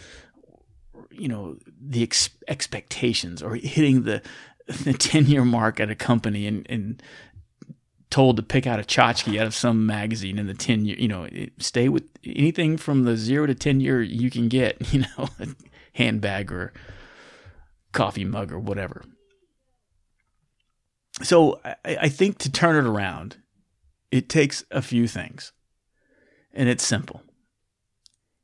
you 1.16 1.28
know 1.28 1.56
the 1.80 2.02
ex- 2.02 2.30
expectations 2.48 3.40
or 3.40 3.54
hitting 3.54 4.02
the 4.02 4.20
the 4.66 4.92
10 4.98 5.26
year 5.26 5.44
mark 5.44 5.80
at 5.80 5.90
a 5.90 5.94
company 5.94 6.46
and, 6.46 6.66
and 6.68 7.02
told 8.10 8.36
to 8.36 8.42
pick 8.42 8.66
out 8.66 8.78
a 8.78 8.82
tchotchke 8.82 9.38
out 9.38 9.46
of 9.46 9.54
some 9.54 9.86
magazine 9.86 10.38
in 10.38 10.46
the 10.46 10.54
10 10.54 10.84
year, 10.84 10.96
you 10.98 11.08
know, 11.08 11.24
eh, 11.24 11.46
stay 11.58 11.88
with 11.88 12.04
anything 12.24 12.76
from 12.76 13.04
the 13.04 13.16
zero 13.16 13.46
to 13.46 13.54
10 13.54 13.80
year 13.80 14.00
you 14.02 14.30
can 14.30 14.48
get, 14.48 14.76
you 14.92 15.00
know, 15.00 15.28
a 15.40 15.48
handbag 15.94 16.52
or 16.52 16.72
coffee 17.92 18.24
mug 18.24 18.52
or 18.52 18.58
whatever. 18.58 19.04
So 21.22 21.60
I, 21.64 21.76
I 21.84 22.08
think 22.08 22.38
to 22.38 22.52
turn 22.52 22.76
it 22.76 22.88
around, 22.88 23.36
it 24.14 24.28
takes 24.28 24.62
a 24.70 24.80
few 24.80 25.08
things. 25.08 25.52
And 26.52 26.68
it's 26.68 26.86
simple. 26.86 27.22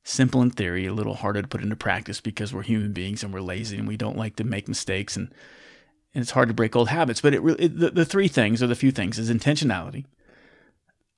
Simple 0.02 0.42
in 0.42 0.50
theory, 0.50 0.84
a 0.84 0.92
little 0.92 1.14
harder 1.14 1.42
to 1.42 1.46
put 1.46 1.62
into 1.62 1.76
practice 1.76 2.20
because 2.20 2.52
we're 2.52 2.62
human 2.62 2.92
beings 2.92 3.22
and 3.22 3.32
we're 3.32 3.40
lazy 3.40 3.78
and 3.78 3.86
we 3.86 3.96
don't 3.96 4.16
like 4.16 4.34
to 4.36 4.44
make 4.44 4.66
mistakes 4.66 5.16
and 5.16 5.32
and 6.12 6.22
it's 6.22 6.32
hard 6.32 6.48
to 6.48 6.54
break 6.54 6.74
old 6.74 6.88
habits. 6.88 7.20
But 7.20 7.34
it, 7.34 7.42
it, 7.60 7.78
the, 7.78 7.90
the 7.92 8.04
three 8.04 8.26
things, 8.26 8.60
or 8.60 8.66
the 8.66 8.74
few 8.74 8.90
things, 8.90 9.16
is 9.16 9.30
intentionality, 9.30 10.06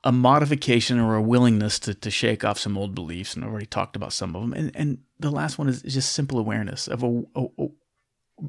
a 0.04 0.12
modification 0.12 1.00
or 1.00 1.14
a 1.14 1.22
willingness 1.22 1.78
to, 1.78 1.94
to 1.94 2.10
shake 2.10 2.44
off 2.44 2.58
some 2.58 2.76
old 2.76 2.94
beliefs, 2.94 3.34
and 3.34 3.42
I've 3.42 3.50
already 3.50 3.64
talked 3.64 3.96
about 3.96 4.12
some 4.12 4.36
of 4.36 4.42
them. 4.42 4.52
And, 4.52 4.70
and 4.74 4.98
the 5.18 5.30
last 5.30 5.56
one 5.56 5.70
is, 5.70 5.82
is 5.82 5.94
just 5.94 6.12
simple 6.12 6.38
awareness 6.38 6.88
of 6.88 7.02
a, 7.02 7.22
a, 7.34 7.68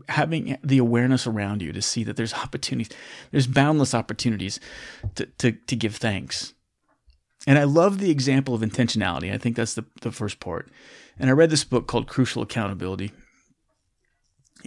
having 0.09 0.57
the 0.63 0.77
awareness 0.77 1.27
around 1.27 1.62
you 1.62 1.71
to 1.71 1.81
see 1.81 2.03
that 2.03 2.15
there's 2.15 2.33
opportunities, 2.33 2.95
there's 3.31 3.47
boundless 3.47 3.93
opportunities 3.93 4.59
to, 5.15 5.25
to, 5.38 5.51
to 5.51 5.75
give 5.75 5.95
thanks. 5.95 6.53
And 7.45 7.59
I 7.59 7.63
love 7.63 8.00
the 8.00 8.12
example 8.12 8.55
of 8.55 8.62
intentionality. 8.62 9.33
I 9.33 9.38
think 9.38 9.55
that's 9.55 9.73
the, 9.73 9.85
the 10.01 10.12
first 10.12 10.39
part. 10.39 10.69
And 11.19 11.29
I 11.29 11.33
read 11.33 11.50
this 11.50 11.63
book 11.63 11.88
called 11.88 12.07
Crucial 12.07 12.41
Accountability. 12.41 13.12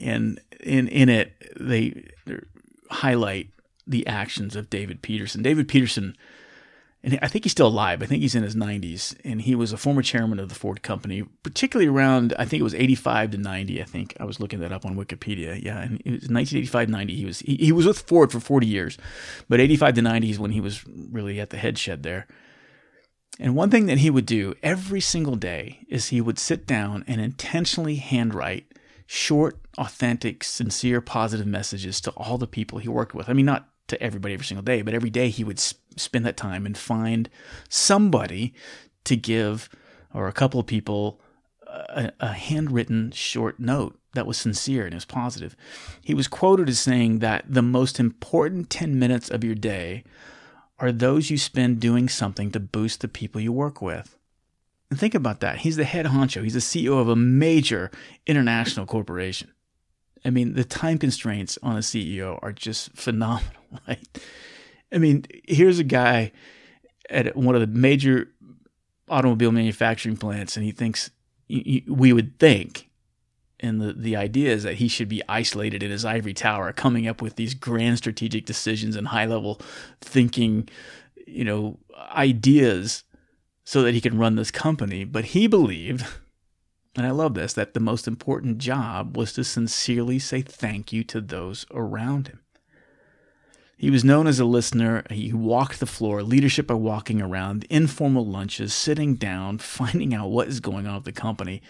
And 0.01 0.41
in, 0.61 0.89
in 0.89 1.09
it, 1.09 1.33
they 1.59 2.09
highlight 2.91 3.49
the 3.87 4.07
actions 4.07 4.57
of 4.57 4.69
David 4.69 5.01
Peterson. 5.01 5.43
David 5.43 5.69
Peterson 5.69 6.17
and 7.07 7.21
I 7.23 7.29
think 7.29 7.45
he's 7.45 7.53
still 7.53 7.69
alive. 7.69 8.03
I 8.03 8.07
think 8.07 8.21
he's 8.21 8.35
in 8.35 8.43
his 8.43 8.57
90s, 8.57 9.17
and 9.25 9.41
he 9.41 9.55
was 9.55 9.73
a 9.73 9.77
former 9.77 10.03
chairman 10.03 10.41
of 10.41 10.49
the 10.49 10.57
Ford 10.57 10.83
Company, 10.83 11.23
particularly 11.45 11.89
around 11.89 12.35
I 12.37 12.45
think 12.45 12.61
it 12.61 12.65
was 12.65 12.75
85 12.75 13.31
to 13.31 13.39
90. 13.39 13.81
I 13.81 13.85
think 13.85 14.17
I 14.19 14.25
was 14.25 14.41
looking 14.41 14.59
that 14.59 14.73
up 14.73 14.85
on 14.85 14.97
Wikipedia. 14.97 15.63
Yeah, 15.63 15.81
and 15.81 16.01
it 16.05 16.11
was 16.11 16.29
1985 16.29 16.89
90. 16.89 17.15
He 17.15 17.25
was 17.25 17.39
he, 17.39 17.57
he 17.59 17.71
was 17.71 17.87
with 17.87 18.01
Ford 18.01 18.33
for 18.33 18.41
40 18.41 18.67
years, 18.67 18.99
but 19.49 19.61
85 19.61 19.95
to 19.95 20.03
90 20.03 20.31
is 20.31 20.39
when 20.41 20.51
he 20.51 20.61
was 20.61 20.85
really 20.87 21.41
at 21.41 21.51
the 21.51 21.59
head 21.59 21.79
shed 21.79 22.03
there. 22.03 22.27
And 23.39 23.55
one 23.55 23.71
thing 23.71 23.87
that 23.87 23.99
he 23.99 24.11
would 24.11 24.27
do 24.27 24.55
every 24.65 25.01
single 25.01 25.37
day 25.37 25.87
is 25.89 26.09
he 26.09 26.21
would 26.21 26.41
sit 26.41 26.67
down 26.67 27.05
and 27.07 27.21
intentionally 27.21 27.97
handwrite 27.97 28.67
short, 29.07 29.61
authentic, 29.79 30.43
sincere, 30.43 31.01
positive 31.01 31.47
messages 31.47 32.01
to 32.01 32.11
all 32.13 32.37
the 32.37 32.49
people 32.49 32.81
he 32.81 32.89
worked 32.89 33.15
with. 33.15 33.29
I 33.29 33.33
mean, 33.33 33.47
not 33.47 33.69
to 33.89 34.03
everybody 34.03 34.35
every 34.35 34.47
single 34.47 34.65
day, 34.65 34.83
but 34.83 34.95
every 34.95 35.11
day 35.11 35.29
he 35.29 35.45
would 35.45 35.59
spend 35.59 36.25
that 36.27 36.37
time 36.37 36.67
and 36.67 36.77
find 36.77 37.29
somebody 37.69 38.55
to 39.05 39.17
give 39.17 39.69
or 40.13 40.29
a 40.29 40.33
couple 40.33 40.59
of 40.59 40.67
people 40.67 41.21
a, 41.67 42.13
a 42.21 42.33
handwritten 42.33 43.11
short 43.13 43.61
note 43.61 43.99
that 44.15 44.27
was 44.27 44.39
sincere 44.39 44.87
and 44.87 44.95
was 44.95 45.05
positive. 45.05 45.55
He 46.03 46.15
was 46.15 46.29
quoted 46.29 46.69
as 46.69 46.79
saying 46.79 47.21
that 47.21 47.45
the 47.49 47.63
most 47.63 48.01
important 48.01 48.71
10 48.71 48.99
minutes 48.99 49.31
of 49.31 49.45
your 49.45 49.55
day 49.55 50.05
are 50.79 50.93
those 50.93 51.31
you 51.31 51.39
spend 51.39 51.81
doing 51.81 52.09
something 52.09 52.51
to 52.51 52.61
boost 52.61 53.01
the 53.01 53.09
people 53.09 53.41
you 53.41 53.53
work 53.53 53.81
with. 53.81 54.17
And 54.91 54.99
think 54.99 55.15
about 55.15 55.41
that. 55.41 55.59
He's 55.59 55.77
the 55.77 55.85
head 55.85 56.07
honcho, 56.07 56.43
he's 56.43 56.55
the 56.55 56.61
CEO 56.61 57.01
of 57.01 57.09
a 57.09 57.17
major 57.17 57.91
international 58.27 58.87
corporation. 58.87 59.51
I 60.27 60.31
mean, 60.31 60.55
the 60.55 60.65
time 60.65 60.99
constraints 60.99 61.57
on 61.63 61.77
a 61.77 61.81
CEO 61.81 62.39
are 62.43 62.53
just 62.53 62.93
phenomenal, 62.97 63.63
right? 63.87 64.01
I 64.93 64.99
mean, 64.99 65.25
here's 65.47 65.79
a 65.79 65.85
guy 65.85 66.33
at 67.09 67.37
one 67.37 67.55
of 67.55 67.61
the 67.61 67.67
major 67.69 68.29
automobile 69.09 69.53
manufacturing 69.53 70.17
plants, 70.17 70.57
and 70.57 70.67
he 70.67 70.73
thinks 70.73 71.11
we 71.49 72.13
would 72.13 72.39
think, 72.41 72.91
and 73.61 73.81
the, 73.81 73.93
the 73.93 74.17
idea 74.17 74.53
is 74.53 74.65
that 74.65 74.75
he 74.75 74.89
should 74.89 75.09
be 75.09 75.23
isolated 75.29 75.83
in 75.83 75.93
his 75.93 76.05
ivory 76.05 76.35
tower, 76.35 76.73
coming 76.73 77.07
up 77.07 77.23
with 77.23 77.37
these 77.37 77.55
grand 77.55 77.99
strategic 77.99 78.47
decisions 78.47 78.97
and 78.97 79.09
high 79.09 79.27
level 79.27 79.61
thinking, 80.01 80.69
you 81.27 81.45
know, 81.45 81.79
ideas 82.11 83.05
so 83.65 83.83
that 83.83 83.95
he 83.95 84.01
can 84.01 84.19
run 84.19 84.35
this 84.35 84.51
company. 84.51 85.05
But 85.05 85.27
he 85.27 85.47
believed 85.47 86.05
and 86.97 87.07
I 87.07 87.11
love 87.11 87.35
this, 87.35 87.53
that 87.53 87.75
the 87.75 87.81
most 87.81 88.09
important 88.09 88.59
job 88.59 89.17
was 89.17 89.33
to 89.35 89.45
sincerely 89.45 90.19
say 90.19 90.41
thank 90.41 90.93
you 90.93 91.05
to 91.05 91.21
those 91.21 91.67
around 91.71 92.29
him. 92.29 92.41
He 93.79 93.91
was 93.91 94.05
known 94.05 94.27
as 94.27 94.41
a 94.41 94.47
listener. 94.47 95.05
He 95.11 95.35
walked 95.35 95.81
the 95.81 95.87
floor, 95.87 96.23
leadership 96.23 96.67
by 96.67 96.75
walking 96.75 97.21
around, 97.21 97.67
informal 97.69 98.25
lunches, 98.25 98.73
sitting 98.73 99.17
down, 99.17 99.59
finding 99.79 100.15
out 100.15 100.31
what 100.31 100.49
is 100.49 100.61
going 100.61 100.87
on 100.87 100.95
with 100.95 101.05
the 101.05 101.13
company. 101.13 101.61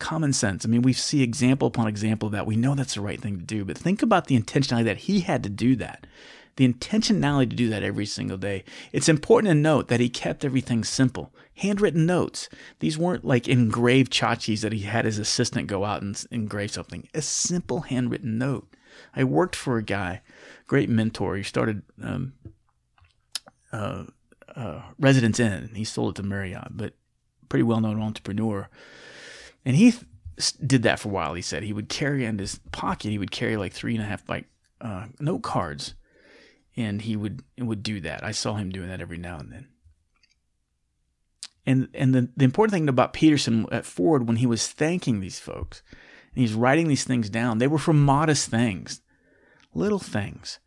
Common 0.00 0.32
sense. 0.32 0.64
I 0.64 0.68
mean, 0.68 0.82
we 0.82 0.92
see 0.92 1.22
example 1.22 1.68
upon 1.68 1.86
example 1.86 2.26
of 2.26 2.32
that. 2.32 2.46
We 2.46 2.56
know 2.56 2.74
that's 2.74 2.94
the 2.94 3.00
right 3.00 3.20
thing 3.20 3.38
to 3.38 3.44
do, 3.44 3.64
but 3.64 3.78
think 3.78 4.02
about 4.02 4.26
the 4.26 4.38
intentionality 4.38 4.84
that 4.84 4.98
he 4.98 5.20
had 5.20 5.44
to 5.44 5.48
do 5.48 5.76
that 5.76 6.08
the 6.56 6.70
intentionality 6.70 7.50
to 7.50 7.56
do 7.56 7.68
that 7.70 7.82
every 7.82 8.06
single 8.06 8.36
day. 8.36 8.64
It's 8.92 9.08
important 9.08 9.50
to 9.50 9.54
note 9.54 9.88
that 9.88 10.00
he 10.00 10.08
kept 10.08 10.44
everything 10.44 10.84
simple. 10.84 11.32
Handwritten 11.56 12.06
notes. 12.06 12.48
These 12.80 12.98
weren't 12.98 13.24
like 13.24 13.48
engraved 13.48 14.12
tchotchkes 14.12 14.60
that 14.60 14.72
he 14.72 14.80
had 14.80 15.04
his 15.04 15.18
assistant 15.18 15.66
go 15.66 15.84
out 15.84 16.02
and 16.02 16.22
engrave 16.30 16.70
something. 16.70 17.08
A 17.14 17.22
simple 17.22 17.82
handwritten 17.82 18.38
note. 18.38 18.74
I 19.16 19.24
worked 19.24 19.56
for 19.56 19.78
a 19.78 19.82
guy, 19.82 20.22
great 20.66 20.88
mentor. 20.88 21.36
He 21.36 21.42
started 21.42 21.82
um, 22.02 22.34
uh, 23.72 24.04
uh, 24.54 24.82
Residence 24.98 25.40
Inn. 25.40 25.70
He 25.74 25.84
sold 25.84 26.18
it 26.18 26.22
to 26.22 26.28
Marriott, 26.28 26.68
but 26.76 26.94
pretty 27.48 27.62
well 27.62 27.80
known 27.80 28.00
entrepreneur. 28.00 28.68
And 29.64 29.76
he 29.76 29.92
th- 29.92 30.04
did 30.66 30.82
that 30.82 31.00
for 31.00 31.08
a 31.08 31.12
while. 31.12 31.34
He 31.34 31.42
said 31.42 31.62
he 31.62 31.72
would 31.72 31.88
carry 31.88 32.26
in 32.26 32.38
his 32.38 32.60
pocket, 32.72 33.10
he 33.10 33.18
would 33.18 33.30
carry 33.30 33.56
like 33.56 33.72
three 33.72 33.94
and 33.94 34.04
a 34.04 34.06
half 34.06 34.28
like 34.28 34.46
uh, 34.82 35.06
note 35.18 35.42
cards 35.42 35.94
and 36.76 37.02
he 37.02 37.16
would 37.16 37.42
would 37.58 37.82
do 37.82 38.00
that. 38.00 38.24
I 38.24 38.32
saw 38.32 38.54
him 38.54 38.70
doing 38.70 38.88
that 38.88 39.00
every 39.00 39.18
now 39.18 39.38
and 39.38 39.52
then. 39.52 39.68
And 41.64 41.88
and 41.94 42.14
the, 42.14 42.28
the 42.36 42.44
important 42.44 42.72
thing 42.72 42.88
about 42.88 43.12
Peterson 43.12 43.66
at 43.70 43.86
Ford 43.86 44.26
when 44.26 44.36
he 44.36 44.46
was 44.46 44.68
thanking 44.68 45.20
these 45.20 45.38
folks 45.38 45.82
and 46.34 46.40
he's 46.40 46.54
writing 46.54 46.88
these 46.88 47.04
things 47.04 47.30
down, 47.30 47.58
they 47.58 47.68
were 47.68 47.78
for 47.78 47.92
modest 47.92 48.48
things, 48.48 49.00
little 49.74 49.98
things, 49.98 50.58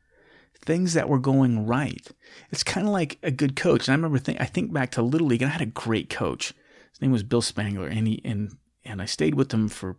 things 0.61 0.93
that 0.93 1.09
were 1.09 1.19
going 1.19 1.65
right. 1.65 2.07
It's 2.49 2.63
kind 2.63 2.87
of 2.87 2.93
like 2.93 3.17
a 3.23 3.31
good 3.31 3.55
coach. 3.55 3.87
And 3.87 3.93
I 3.93 3.95
remember 3.95 4.19
think 4.19 4.39
I 4.39 4.45
think 4.45 4.71
back 4.71 4.91
to 4.91 5.01
Little 5.01 5.27
League 5.27 5.41
and 5.41 5.49
I 5.49 5.53
had 5.53 5.61
a 5.61 5.67
great 5.67 6.09
coach. 6.09 6.53
His 6.91 7.01
name 7.01 7.11
was 7.11 7.23
Bill 7.23 7.41
Spangler, 7.41 7.87
and 7.87 8.07
he 8.07 8.21
and 8.23 8.51
and 8.85 9.01
I 9.01 9.05
stayed 9.05 9.35
with 9.35 9.51
him 9.51 9.67
for 9.67 9.97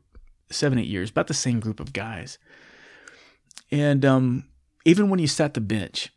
seven, 0.50 0.78
eight 0.78 0.86
years, 0.86 1.10
about 1.10 1.26
the 1.26 1.34
same 1.34 1.60
group 1.60 1.80
of 1.80 1.92
guys. 1.92 2.38
And 3.70 4.04
um, 4.04 4.44
even 4.86 5.10
when 5.10 5.18
you 5.18 5.26
sat 5.26 5.54
the 5.54 5.60
bench, 5.60 6.12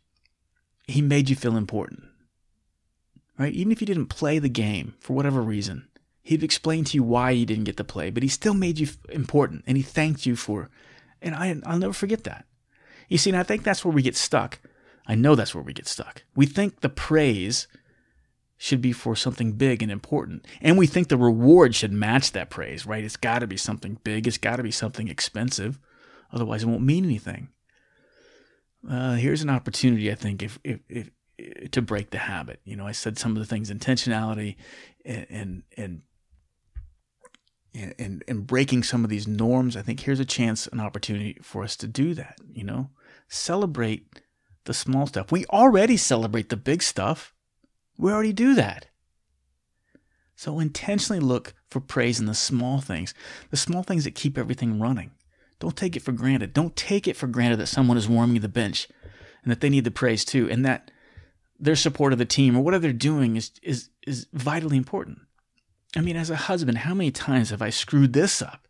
he 0.86 1.02
made 1.02 1.28
you 1.28 1.34
feel 1.34 1.56
important. 1.56 2.04
Right? 3.36 3.52
Even 3.52 3.72
if 3.72 3.80
you 3.80 3.86
didn't 3.86 4.06
play 4.06 4.38
the 4.38 4.48
game 4.48 4.94
for 5.00 5.14
whatever 5.14 5.42
reason, 5.42 5.88
he'd 6.22 6.44
explain 6.44 6.84
to 6.84 6.96
you 6.96 7.02
why 7.02 7.32
you 7.32 7.44
didn't 7.44 7.64
get 7.64 7.76
to 7.78 7.84
play, 7.84 8.10
but 8.10 8.22
he 8.22 8.28
still 8.28 8.54
made 8.54 8.78
you 8.78 8.86
important 9.08 9.64
and 9.66 9.76
he 9.76 9.82
thanked 9.82 10.24
you 10.24 10.36
for 10.36 10.70
and 11.20 11.34
I 11.34 11.56
I'll 11.66 11.78
never 11.78 11.92
forget 11.92 12.22
that. 12.24 12.46
You 13.08 13.18
see, 13.18 13.30
and 13.30 13.38
I 13.38 13.42
think 13.42 13.64
that's 13.64 13.84
where 13.84 13.92
we 13.92 14.02
get 14.02 14.16
stuck. 14.16 14.60
I 15.04 15.16
know 15.16 15.34
that's 15.34 15.54
where 15.54 15.64
we 15.64 15.72
get 15.72 15.88
stuck. 15.88 16.22
We 16.36 16.46
think 16.46 16.80
the 16.80 16.88
praise 16.88 17.66
should 18.56 18.80
be 18.80 18.92
for 18.92 19.16
something 19.16 19.52
big 19.52 19.82
and 19.82 19.90
important. 19.90 20.46
And 20.60 20.78
we 20.78 20.86
think 20.86 21.08
the 21.08 21.16
reward 21.16 21.74
should 21.74 21.92
match 21.92 22.30
that 22.32 22.50
praise, 22.50 22.86
right? 22.86 23.02
It's 23.02 23.16
got 23.16 23.40
to 23.40 23.48
be 23.48 23.56
something 23.56 23.98
big, 24.04 24.28
it's 24.28 24.38
got 24.38 24.56
to 24.56 24.62
be 24.62 24.70
something 24.70 25.08
expensive. 25.08 25.80
Otherwise, 26.32 26.62
it 26.62 26.66
won't 26.66 26.82
mean 26.82 27.04
anything 27.04 27.48
uh, 28.88 29.14
here's 29.14 29.42
an 29.42 29.50
opportunity, 29.50 30.10
I 30.10 30.14
think, 30.14 30.42
if, 30.42 30.58
if, 30.64 30.80
if, 30.88 31.70
to 31.70 31.82
break 31.82 32.10
the 32.10 32.18
habit. 32.18 32.60
You 32.64 32.76
know, 32.76 32.86
I 32.86 32.92
said 32.92 33.18
some 33.18 33.32
of 33.32 33.38
the 33.38 33.46
things, 33.46 33.70
intentionality 33.70 34.56
and, 35.04 35.26
and, 35.30 35.62
and 35.76 36.02
and, 37.72 38.24
and 38.26 38.46
breaking 38.46 38.82
some 38.82 39.04
of 39.04 39.10
these 39.10 39.28
norms, 39.28 39.76
I 39.76 39.82
think 39.82 40.00
here's 40.00 40.20
a 40.20 40.24
chance, 40.24 40.66
an 40.66 40.80
opportunity 40.80 41.38
for 41.40 41.62
us 41.62 41.76
to 41.76 41.86
do 41.86 42.14
that. 42.14 42.36
You 42.52 42.64
know, 42.64 42.90
celebrate 43.28 44.20
the 44.64 44.74
small 44.74 45.06
stuff. 45.06 45.30
We 45.30 45.46
already 45.46 45.96
celebrate 45.96 46.48
the 46.48 46.56
big 46.56 46.82
stuff. 46.82 47.32
We 47.96 48.12
already 48.12 48.32
do 48.32 48.54
that. 48.54 48.86
So 50.34 50.58
intentionally 50.58 51.20
look 51.20 51.54
for 51.68 51.80
praise 51.80 52.18
in 52.18 52.26
the 52.26 52.34
small 52.34 52.80
things, 52.80 53.14
the 53.50 53.56
small 53.56 53.82
things 53.82 54.04
that 54.04 54.14
keep 54.14 54.38
everything 54.38 54.80
running. 54.80 55.12
Don't 55.60 55.76
take 55.76 55.94
it 55.94 56.02
for 56.02 56.12
granted. 56.12 56.52
Don't 56.54 56.74
take 56.74 57.06
it 57.06 57.16
for 57.16 57.26
granted 57.26 57.58
that 57.58 57.66
someone 57.66 57.98
is 57.98 58.08
warming 58.08 58.40
the 58.40 58.48
bench 58.48 58.88
and 59.42 59.52
that 59.52 59.60
they 59.60 59.68
need 59.68 59.84
the 59.84 59.90
praise 59.90 60.24
too, 60.24 60.50
and 60.50 60.64
that 60.64 60.90
their 61.58 61.76
support 61.76 62.12
of 62.12 62.18
the 62.18 62.24
team 62.24 62.56
or 62.56 62.62
whatever 62.62 62.82
they're 62.82 62.92
doing 62.92 63.36
is 63.36 63.52
is 63.62 63.90
is 64.06 64.26
vitally 64.32 64.78
important. 64.78 65.18
I 65.94 66.00
mean, 66.00 66.16
as 66.16 66.30
a 66.30 66.36
husband, 66.36 66.78
how 66.78 66.94
many 66.94 67.10
times 67.10 67.50
have 67.50 67.60
I 67.60 67.70
screwed 67.70 68.14
this 68.14 68.40
up? 68.40 68.66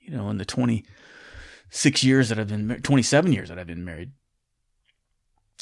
You 0.00 0.10
know, 0.10 0.28
in 0.28 0.38
the 0.38 0.44
26 0.44 2.04
years 2.04 2.28
that 2.28 2.38
I've 2.38 2.48
been 2.48 2.80
27 2.82 3.32
years 3.32 3.48
that 3.48 3.58
I've 3.58 3.66
been 3.66 3.84
married. 3.84 4.12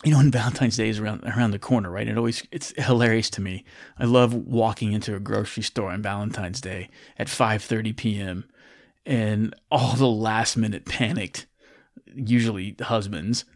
You 0.04 0.12
know, 0.12 0.20
and 0.20 0.32
Valentine's 0.32 0.76
Day 0.76 0.88
is 0.88 0.98
around 0.98 1.22
around 1.24 1.52
the 1.52 1.58
corner, 1.60 1.90
right? 1.90 2.08
It 2.08 2.18
always 2.18 2.44
it's 2.50 2.72
hilarious 2.76 3.30
to 3.30 3.40
me. 3.40 3.64
I 3.98 4.04
love 4.04 4.34
walking 4.34 4.92
into 4.92 5.14
a 5.14 5.20
grocery 5.20 5.62
store 5.62 5.90
on 5.90 6.02
Valentine's 6.02 6.60
Day 6.60 6.88
at 7.18 7.28
5:30 7.28 7.96
p.m 7.96 8.44
and 9.08 9.56
all 9.70 9.96
the 9.96 10.06
last 10.06 10.58
minute 10.58 10.84
panicked, 10.84 11.46
usually 12.14 12.76
husbands 12.78 13.46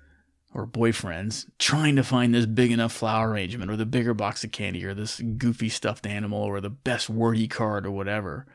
or 0.55 0.67
boyfriends, 0.67 1.47
trying 1.59 1.95
to 1.97 2.03
find 2.03 2.35
this 2.35 2.47
big 2.47 2.73
enough 2.73 2.93
flower 2.93 3.31
arrangement 3.31 3.71
or 3.71 3.77
the 3.77 3.85
bigger 3.85 4.15
box 4.15 4.43
of 4.43 4.51
candy 4.51 4.83
or 4.83 4.95
this 4.95 5.21
goofy 5.21 5.69
stuffed 5.69 6.07
animal 6.07 6.43
or 6.43 6.61
the 6.61 6.71
best 6.71 7.11
wordy 7.11 7.47
card 7.47 7.85
or 7.85 7.91
whatever. 7.91 8.47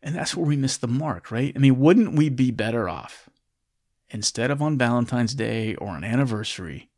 And 0.00 0.14
that's 0.14 0.36
where 0.36 0.46
we 0.46 0.56
miss 0.56 0.76
the 0.76 0.86
mark, 0.86 1.32
right? 1.32 1.52
I 1.56 1.58
mean, 1.58 1.80
wouldn't 1.80 2.14
we 2.14 2.28
be 2.28 2.52
better 2.52 2.88
off 2.88 3.28
instead 4.10 4.52
of 4.52 4.62
on 4.62 4.78
Valentine's 4.78 5.34
Day 5.34 5.74
or 5.74 5.96
an 5.96 6.04
anniversary? 6.04 6.88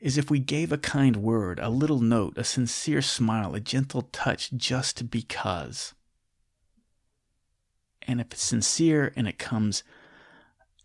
Is 0.00 0.18
if 0.18 0.32
we 0.32 0.40
gave 0.40 0.72
a 0.72 0.78
kind 0.78 1.18
word, 1.18 1.60
a 1.60 1.68
little 1.68 2.00
note, 2.00 2.36
a 2.36 2.42
sincere 2.42 3.02
smile, 3.02 3.54
a 3.54 3.60
gentle 3.60 4.02
touch 4.02 4.50
just 4.50 5.12
because 5.12 5.94
And 8.06 8.20
if 8.20 8.32
it's 8.32 8.42
sincere 8.42 9.12
and 9.16 9.28
it 9.28 9.38
comes 9.38 9.82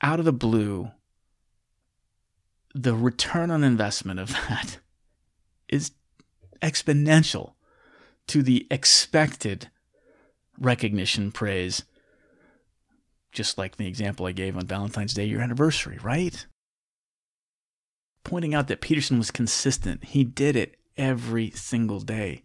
out 0.02 0.20
of 0.20 0.26
the 0.26 0.34
blue, 0.34 0.92
the 2.74 2.96
return 2.96 3.52
on 3.52 3.64
investment 3.64 4.20
of 4.20 4.30
that 4.50 4.80
is 5.68 5.92
exponential 6.62 7.54
to 8.28 8.44
the 8.44 8.68
expected 8.70 9.70
recognition, 10.60 11.32
praise, 11.32 11.84
just 13.32 13.58
like 13.58 13.78
the 13.78 13.88
example 13.88 14.26
I 14.26 14.32
gave 14.32 14.58
on 14.58 14.66
Valentine's 14.66 15.14
Day, 15.14 15.26
your 15.26 15.42
anniversary, 15.42 16.00
right? 16.02 16.46
Pointing 18.24 18.54
out 18.54 18.68
that 18.68 18.82
Peterson 18.82 19.18
was 19.18 19.32
consistent. 19.32 20.04
He 20.04 20.24
did 20.24 20.56
it 20.56 20.76
every 20.98 21.52
single 21.52 22.00
day. 22.00 22.42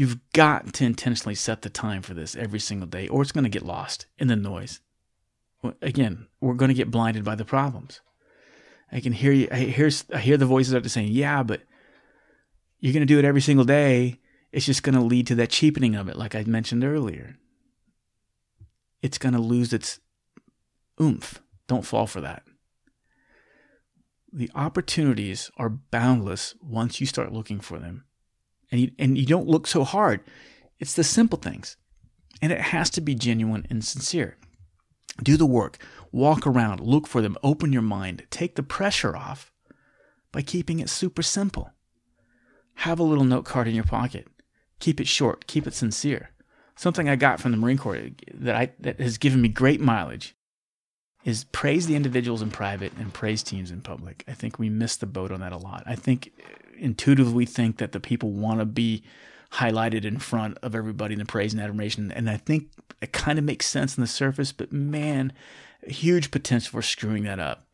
You've 0.00 0.32
got 0.32 0.72
to 0.72 0.86
intentionally 0.86 1.34
set 1.34 1.60
the 1.60 1.68
time 1.68 2.00
for 2.00 2.14
this 2.14 2.34
every 2.34 2.58
single 2.58 2.86
day, 2.88 3.06
or 3.08 3.20
it's 3.20 3.32
going 3.32 3.44
to 3.44 3.50
get 3.50 3.66
lost 3.66 4.06
in 4.16 4.28
the 4.28 4.34
noise. 4.34 4.80
Again, 5.82 6.26
we're 6.40 6.54
going 6.54 6.70
to 6.70 6.74
get 6.74 6.90
blinded 6.90 7.22
by 7.22 7.34
the 7.34 7.44
problems. 7.44 8.00
I 8.90 9.00
can 9.00 9.12
hear 9.12 9.30
you. 9.30 9.46
I 9.52 9.58
hear, 9.58 9.90
I 10.14 10.16
hear 10.16 10.38
the 10.38 10.46
voices 10.46 10.74
out 10.74 10.84
there 10.84 10.88
saying, 10.88 11.12
"Yeah, 11.12 11.42
but 11.42 11.64
you're 12.78 12.94
going 12.94 13.06
to 13.06 13.14
do 13.14 13.18
it 13.18 13.26
every 13.26 13.42
single 13.42 13.66
day. 13.66 14.20
It's 14.52 14.64
just 14.64 14.82
going 14.82 14.94
to 14.94 15.02
lead 15.02 15.26
to 15.26 15.34
that 15.34 15.50
cheapening 15.50 15.94
of 15.94 16.08
it, 16.08 16.16
like 16.16 16.34
I 16.34 16.44
mentioned 16.44 16.82
earlier. 16.82 17.36
It's 19.02 19.18
going 19.18 19.34
to 19.34 19.38
lose 19.38 19.74
its 19.74 20.00
oomph. 20.98 21.42
Don't 21.68 21.84
fall 21.84 22.06
for 22.06 22.22
that. 22.22 22.44
The 24.32 24.50
opportunities 24.54 25.50
are 25.58 25.68
boundless 25.68 26.54
once 26.62 27.02
you 27.02 27.06
start 27.06 27.34
looking 27.34 27.60
for 27.60 27.78
them. 27.78 28.04
And 28.70 28.80
you, 28.80 28.90
and 28.98 29.18
you 29.18 29.26
don't 29.26 29.48
look 29.48 29.66
so 29.66 29.84
hard. 29.84 30.20
It's 30.78 30.94
the 30.94 31.04
simple 31.04 31.38
things. 31.38 31.76
And 32.40 32.52
it 32.52 32.60
has 32.60 32.90
to 32.90 33.00
be 33.00 33.14
genuine 33.14 33.66
and 33.68 33.84
sincere. 33.84 34.36
Do 35.22 35.36
the 35.36 35.46
work, 35.46 35.78
walk 36.12 36.46
around, 36.46 36.80
look 36.80 37.06
for 37.06 37.20
them, 37.20 37.36
open 37.42 37.72
your 37.72 37.82
mind, 37.82 38.26
take 38.30 38.54
the 38.54 38.62
pressure 38.62 39.16
off 39.16 39.52
by 40.32 40.42
keeping 40.42 40.78
it 40.78 40.88
super 40.88 41.22
simple. 41.22 41.70
Have 42.76 42.98
a 42.98 43.04
little 43.04 43.24
note 43.24 43.44
card 43.44 43.68
in 43.68 43.74
your 43.74 43.84
pocket. 43.84 44.28
Keep 44.78 45.00
it 45.00 45.08
short, 45.08 45.46
keep 45.46 45.66
it 45.66 45.74
sincere. 45.74 46.30
Something 46.76 47.08
I 47.08 47.16
got 47.16 47.40
from 47.40 47.50
the 47.50 47.58
Marine 47.58 47.76
Corps 47.76 48.12
that 48.32 48.56
I 48.56 48.72
that 48.80 49.00
has 49.00 49.18
given 49.18 49.42
me 49.42 49.48
great 49.48 49.80
mileage 49.80 50.34
is 51.24 51.44
praise 51.44 51.86
the 51.86 51.96
individuals 51.96 52.40
in 52.40 52.50
private 52.50 52.92
and 52.98 53.12
praise 53.12 53.42
teams 53.42 53.70
in 53.70 53.82
public. 53.82 54.24
I 54.26 54.32
think 54.32 54.58
we 54.58 54.70
miss 54.70 54.96
the 54.96 55.04
boat 55.04 55.30
on 55.30 55.40
that 55.40 55.52
a 55.52 55.58
lot. 55.58 55.82
I 55.84 55.94
think 55.94 56.32
intuitively 56.80 57.46
think 57.46 57.78
that 57.78 57.92
the 57.92 58.00
people 58.00 58.32
want 58.32 58.60
to 58.60 58.64
be 58.64 59.02
highlighted 59.52 60.04
in 60.04 60.18
front 60.18 60.58
of 60.62 60.74
everybody 60.74 61.14
in 61.14 61.18
the 61.18 61.24
praise 61.24 61.52
and 61.52 61.62
admiration. 61.62 62.12
And 62.12 62.30
I 62.30 62.36
think 62.36 62.70
it 63.00 63.12
kind 63.12 63.38
of 63.38 63.44
makes 63.44 63.66
sense 63.66 63.98
on 63.98 64.02
the 64.02 64.08
surface, 64.08 64.52
but 64.52 64.72
man, 64.72 65.32
huge 65.86 66.30
potential 66.30 66.70
for 66.70 66.82
screwing 66.82 67.24
that 67.24 67.40
up. 67.40 67.66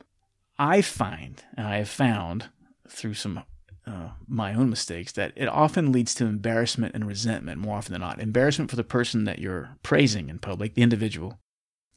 I 0.58 0.80
find, 0.80 1.42
and 1.56 1.66
I 1.66 1.78
have 1.78 1.88
found 1.88 2.48
through 2.88 3.14
some 3.14 3.42
uh, 3.86 4.08
my 4.26 4.52
own 4.52 4.68
mistakes, 4.68 5.12
that 5.12 5.32
it 5.36 5.46
often 5.46 5.92
leads 5.92 6.14
to 6.14 6.26
embarrassment 6.26 6.94
and 6.94 7.06
resentment 7.06 7.60
more 7.60 7.76
often 7.76 7.92
than 7.92 8.00
not. 8.00 8.20
Embarrassment 8.20 8.68
for 8.68 8.76
the 8.76 8.82
person 8.82 9.24
that 9.24 9.38
you're 9.38 9.76
praising 9.84 10.28
in 10.28 10.40
public, 10.40 10.74
the 10.74 10.82
individual, 10.82 11.38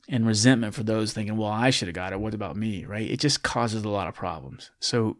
and 0.07 0.27
resentment 0.27 0.75
for 0.75 0.83
those 0.83 1.13
thinking, 1.13 1.35
well, 1.35 1.49
I 1.49 1.71
should 1.71 1.87
have 1.87 1.95
got 1.95 2.13
it. 2.13 2.19
What 2.19 2.35
about 2.35 2.55
me? 2.55 2.85
Right? 2.85 3.09
It 3.09 3.19
just 3.19 3.41
causes 3.41 3.83
a 3.83 3.89
lot 3.89 4.07
of 4.07 4.13
problems. 4.13 4.69
So 4.79 5.17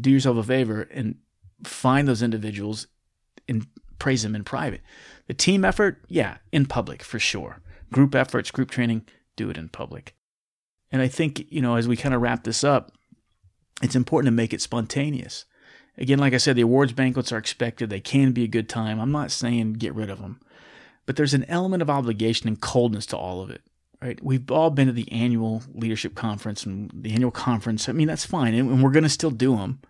do 0.00 0.10
yourself 0.10 0.36
a 0.36 0.42
favor 0.42 0.82
and 0.82 1.16
find 1.64 2.08
those 2.08 2.22
individuals 2.22 2.86
and 3.48 3.66
praise 3.98 4.22
them 4.22 4.34
in 4.34 4.44
private. 4.44 4.80
The 5.28 5.34
team 5.34 5.64
effort, 5.64 6.04
yeah, 6.08 6.38
in 6.50 6.66
public 6.66 7.02
for 7.02 7.18
sure. 7.18 7.60
Group 7.92 8.14
efforts, 8.14 8.50
group 8.50 8.70
training, 8.70 9.06
do 9.36 9.50
it 9.50 9.58
in 9.58 9.68
public. 9.68 10.14
And 10.90 11.00
I 11.00 11.08
think, 11.08 11.46
you 11.50 11.62
know, 11.62 11.76
as 11.76 11.88
we 11.88 11.96
kind 11.96 12.14
of 12.14 12.20
wrap 12.20 12.44
this 12.44 12.64
up, 12.64 12.92
it's 13.82 13.96
important 13.96 14.26
to 14.26 14.36
make 14.36 14.52
it 14.52 14.60
spontaneous. 14.60 15.46
Again, 15.98 16.18
like 16.18 16.34
I 16.34 16.38
said, 16.38 16.56
the 16.56 16.62
awards 16.62 16.92
banquets 16.92 17.32
are 17.32 17.38
expected. 17.38 17.90
They 17.90 18.00
can 18.00 18.32
be 18.32 18.44
a 18.44 18.48
good 18.48 18.68
time. 18.68 19.00
I'm 19.00 19.12
not 19.12 19.30
saying 19.30 19.74
get 19.74 19.94
rid 19.94 20.10
of 20.10 20.20
them, 20.20 20.40
but 21.06 21.16
there's 21.16 21.34
an 21.34 21.44
element 21.48 21.82
of 21.82 21.90
obligation 21.90 22.48
and 22.48 22.60
coldness 22.60 23.06
to 23.06 23.16
all 23.16 23.40
of 23.42 23.50
it. 23.50 23.62
Right? 24.02 24.22
We've 24.22 24.50
all 24.50 24.70
been 24.70 24.88
to 24.88 24.92
the 24.92 25.10
annual 25.12 25.62
leadership 25.72 26.16
conference 26.16 26.66
and 26.66 26.90
the 26.92 27.12
annual 27.12 27.30
conference. 27.30 27.88
I 27.88 27.92
mean, 27.92 28.08
that's 28.08 28.26
fine, 28.26 28.52
and 28.52 28.82
we're 28.82 28.90
going 28.90 29.04
to 29.04 29.08
still 29.08 29.30
do 29.30 29.56
them, 29.56 29.80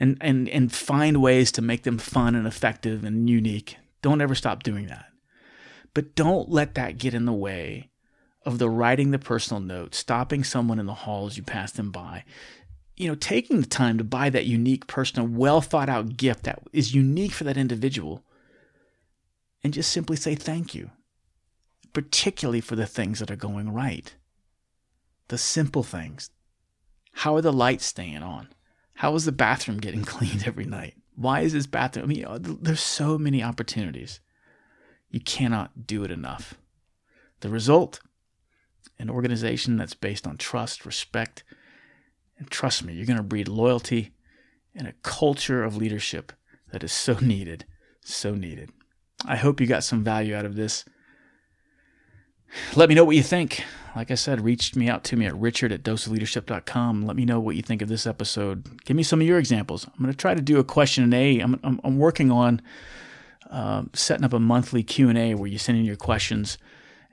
and 0.00 0.18
and 0.20 0.48
and 0.48 0.72
find 0.72 1.22
ways 1.22 1.52
to 1.52 1.62
make 1.62 1.84
them 1.84 1.98
fun 1.98 2.34
and 2.34 2.46
effective 2.46 3.04
and 3.04 3.30
unique. 3.30 3.76
Don't 4.02 4.20
ever 4.20 4.34
stop 4.34 4.64
doing 4.64 4.88
that, 4.88 5.06
but 5.94 6.16
don't 6.16 6.48
let 6.48 6.74
that 6.74 6.98
get 6.98 7.14
in 7.14 7.24
the 7.24 7.32
way 7.32 7.90
of 8.44 8.58
the 8.58 8.70
writing 8.70 9.12
the 9.12 9.18
personal 9.18 9.60
note, 9.60 9.94
stopping 9.94 10.42
someone 10.42 10.80
in 10.80 10.86
the 10.86 10.94
hall 10.94 11.26
as 11.26 11.36
you 11.36 11.42
pass 11.42 11.72
them 11.72 11.90
by, 11.90 12.24
you 12.96 13.08
know, 13.08 13.14
taking 13.14 13.60
the 13.60 13.66
time 13.66 13.98
to 13.98 14.04
buy 14.04 14.30
that 14.30 14.46
unique, 14.46 14.86
personal, 14.86 15.28
well 15.28 15.60
thought 15.60 15.88
out 15.88 16.16
gift 16.16 16.44
that 16.44 16.62
is 16.72 16.94
unique 16.94 17.32
for 17.32 17.44
that 17.44 17.56
individual 17.56 18.24
and 19.62 19.74
just 19.74 19.90
simply 19.90 20.16
say 20.16 20.34
thank 20.34 20.74
you, 20.74 20.90
particularly 21.96 22.60
for 22.60 22.76
the 22.76 22.84
things 22.84 23.20
that 23.20 23.30
are 23.30 23.36
going 23.36 23.72
right. 23.72 24.14
The 25.28 25.38
simple 25.38 25.82
things. 25.82 26.28
How 27.12 27.34
are 27.36 27.40
the 27.40 27.54
lights 27.54 27.86
staying 27.86 28.22
on? 28.22 28.48
How 28.96 29.14
is 29.14 29.24
the 29.24 29.32
bathroom 29.32 29.78
getting 29.78 30.04
cleaned 30.04 30.46
every 30.46 30.66
night? 30.66 30.92
Why 31.14 31.40
is 31.40 31.54
this 31.54 31.66
bathroom? 31.66 32.04
I 32.04 32.08
mean, 32.08 32.58
there's 32.60 32.80
so 32.80 33.16
many 33.16 33.42
opportunities. 33.42 34.20
You 35.08 35.20
cannot 35.20 35.86
do 35.86 36.04
it 36.04 36.10
enough. 36.10 36.52
The 37.40 37.48
result 37.48 38.00
an 38.98 39.08
organization 39.08 39.78
that's 39.78 39.94
based 39.94 40.26
on 40.26 40.36
trust, 40.36 40.84
respect, 40.84 41.44
and 42.36 42.50
trust 42.50 42.84
me, 42.84 42.92
you're 42.92 43.06
going 43.06 43.16
to 43.16 43.22
breed 43.22 43.48
loyalty 43.48 44.12
and 44.74 44.86
a 44.86 44.92
culture 45.02 45.64
of 45.64 45.78
leadership 45.78 46.30
that 46.72 46.84
is 46.84 46.92
so 46.92 47.14
needed, 47.22 47.64
so 48.02 48.34
needed. 48.34 48.70
I 49.24 49.36
hope 49.36 49.62
you 49.62 49.66
got 49.66 49.82
some 49.82 50.04
value 50.04 50.36
out 50.36 50.44
of 50.44 50.56
this. 50.56 50.84
Let 52.74 52.88
me 52.88 52.94
know 52.94 53.04
what 53.04 53.16
you 53.16 53.22
think. 53.22 53.62
Like 53.94 54.10
I 54.10 54.14
said, 54.14 54.42
reach 54.42 54.76
me 54.76 54.88
out 54.88 55.04
to 55.04 55.16
me 55.16 55.24
at 55.24 55.34
richard 55.34 55.72
at 55.72 55.82
doseofleadership.com. 55.82 57.06
Let 57.06 57.16
me 57.16 57.24
know 57.24 57.40
what 57.40 57.56
you 57.56 57.62
think 57.62 57.80
of 57.80 57.88
this 57.88 58.06
episode. 58.06 58.84
Give 58.84 58.96
me 58.96 59.02
some 59.02 59.22
of 59.22 59.26
your 59.26 59.38
examples. 59.38 59.86
I'm 59.86 60.02
going 60.02 60.12
to 60.12 60.16
try 60.16 60.34
to 60.34 60.42
do 60.42 60.58
a 60.58 60.64
question 60.64 61.02
and 61.04 61.14
A. 61.14 61.40
I'm, 61.40 61.58
I'm, 61.62 61.80
I'm 61.82 61.98
working 61.98 62.30
on 62.30 62.60
uh, 63.50 63.84
setting 63.94 64.24
up 64.24 64.34
a 64.34 64.40
monthly 64.40 64.82
Q&A 64.82 65.34
where 65.34 65.46
you 65.46 65.56
send 65.56 65.78
in 65.78 65.84
your 65.84 65.96
questions 65.96 66.58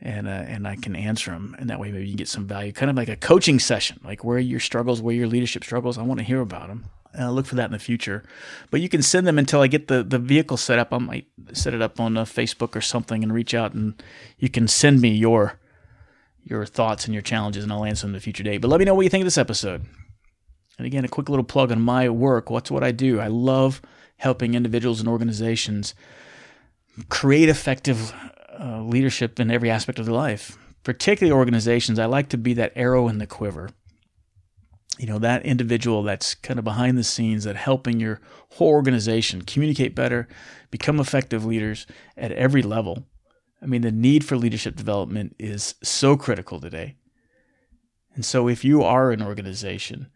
and 0.03 0.27
uh, 0.27 0.32
and 0.32 0.67
I 0.67 0.75
can 0.75 0.95
answer 0.97 1.32
them, 1.32 1.56
and 1.58 1.69
that 1.69 1.79
way 1.79 1.89
maybe 1.89 2.03
you 2.03 2.12
can 2.12 2.17
get 2.17 2.27
some 2.27 2.45
value, 2.45 2.73
kind 2.73 2.91
of 2.91 2.97
like 2.97 3.08
a 3.08 3.15
coaching 3.15 3.58
session, 3.58 4.01
like 4.03 4.23
where 4.23 4.38
your 4.38 4.60
struggles, 4.60 5.01
where 5.01 5.15
your 5.15 5.27
leadership 5.27 5.63
struggles. 5.63 5.97
I 5.97 6.01
want 6.01 6.19
to 6.19 6.25
hear 6.25 6.41
about 6.41 6.67
them. 6.67 6.86
I'll 7.17 7.34
look 7.34 7.45
for 7.45 7.56
that 7.56 7.65
in 7.65 7.71
the 7.71 7.80
future, 7.80 8.23
but 8.71 8.82
you 8.82 8.89
can 8.89 9.02
send 9.02 9.28
them 9.28 9.38
until 9.38 9.62
I 9.62 9.67
get 9.67 9.88
the 9.88 10.04
the 10.04 10.19
vehicle 10.19 10.58
set 10.58 10.80
up. 10.80 10.93
I 10.93 10.97
might 10.97 11.28
set 11.54 11.73
it 11.73 11.82
up 11.82 11.99
on 11.99 12.17
uh, 12.17 12.26
Facebook 12.26 12.76
or 12.76 12.82
something 12.82 13.23
and 13.23 13.34
reach 13.34 13.54
out, 13.54 13.73
and 13.73 14.02
you 14.39 14.49
can 14.49 14.67
send 14.67 15.02
me 15.02 15.10
your 15.10 15.60
your 16.43 16.65
thoughts 16.65 17.06
and 17.06 17.13
your 17.13 17.21
challenges, 17.21 17.63
and 17.63 17.71
I'll 17.71 17.86
answer 17.86 18.08
them 18.08 18.15
in 18.15 18.17
a 18.17 18.21
future 18.21 18.43
date. 18.43 18.58
But 18.58 18.69
let 18.69 18.80
me 18.80 18.86
know 18.86 18.95
what 18.95 19.04
you 19.04 19.10
think 19.10 19.21
of 19.21 19.28
this 19.28 19.38
episode. 19.38 19.86
And 20.78 20.88
again, 20.88 21.06
a 21.06 21.10
quick 21.10 21.30
little 21.30 21.45
plug 21.45 21.71
on 21.71 21.82
my 21.82 22.10
work. 22.10 22.49
What's 22.49 22.71
what 22.71 22.84
I 22.84 22.91
do? 22.91 23.19
I 23.19 23.28
love 23.28 23.82
helping 24.17 24.54
individuals 24.54 24.99
and 24.99 25.08
organizations 25.08 25.93
create 27.10 27.49
effective 27.49 28.13
uh, 28.60 28.82
leadership 28.82 29.39
in 29.39 29.52
every 29.52 29.69
aspect 29.69 29.99
of 29.99 30.06
their 30.06 30.15
life, 30.15 30.58
particularly 30.84 31.38
organizations. 31.38 31.99
I 31.99 32.06
like 32.06 32.30
to 32.30 32.38
be 32.38 32.54
that 32.56 32.73
arrow 32.76 33.08
in 33.08 33.19
the 33.19 33.28
quiver. 33.28 33.69
You 34.99 35.08
know, 35.08 35.19
that 35.19 35.45
individual 35.45 36.03
that's 36.03 36.36
kind 36.36 36.60
of 36.60 36.65
behind 36.65 36.97
the 36.97 37.03
scenes 37.03 37.45
that 37.45 37.56
helping 37.56 37.99
your 37.99 38.21
whole 38.51 38.69
organization 38.69 39.41
communicate 39.41 39.95
better, 39.95 40.27
become 40.69 40.99
effective 40.99 41.43
leaders 41.43 41.88
at 42.15 42.32
every 42.32 42.62
level. 42.62 43.06
I 43.62 43.65
mean, 43.65 43.82
the 43.82 43.91
need 43.91 44.23
for 44.23 44.38
leadership 44.38 44.75
development 44.75 45.36
is 45.39 45.75
so 45.82 46.15
critical 46.15 46.60
today. 46.60 46.95
And 48.13 48.23
so, 48.23 48.47
if 48.47 48.63
you 48.63 48.84
are 48.84 49.12
an 49.12 49.23
organization 49.23 50.08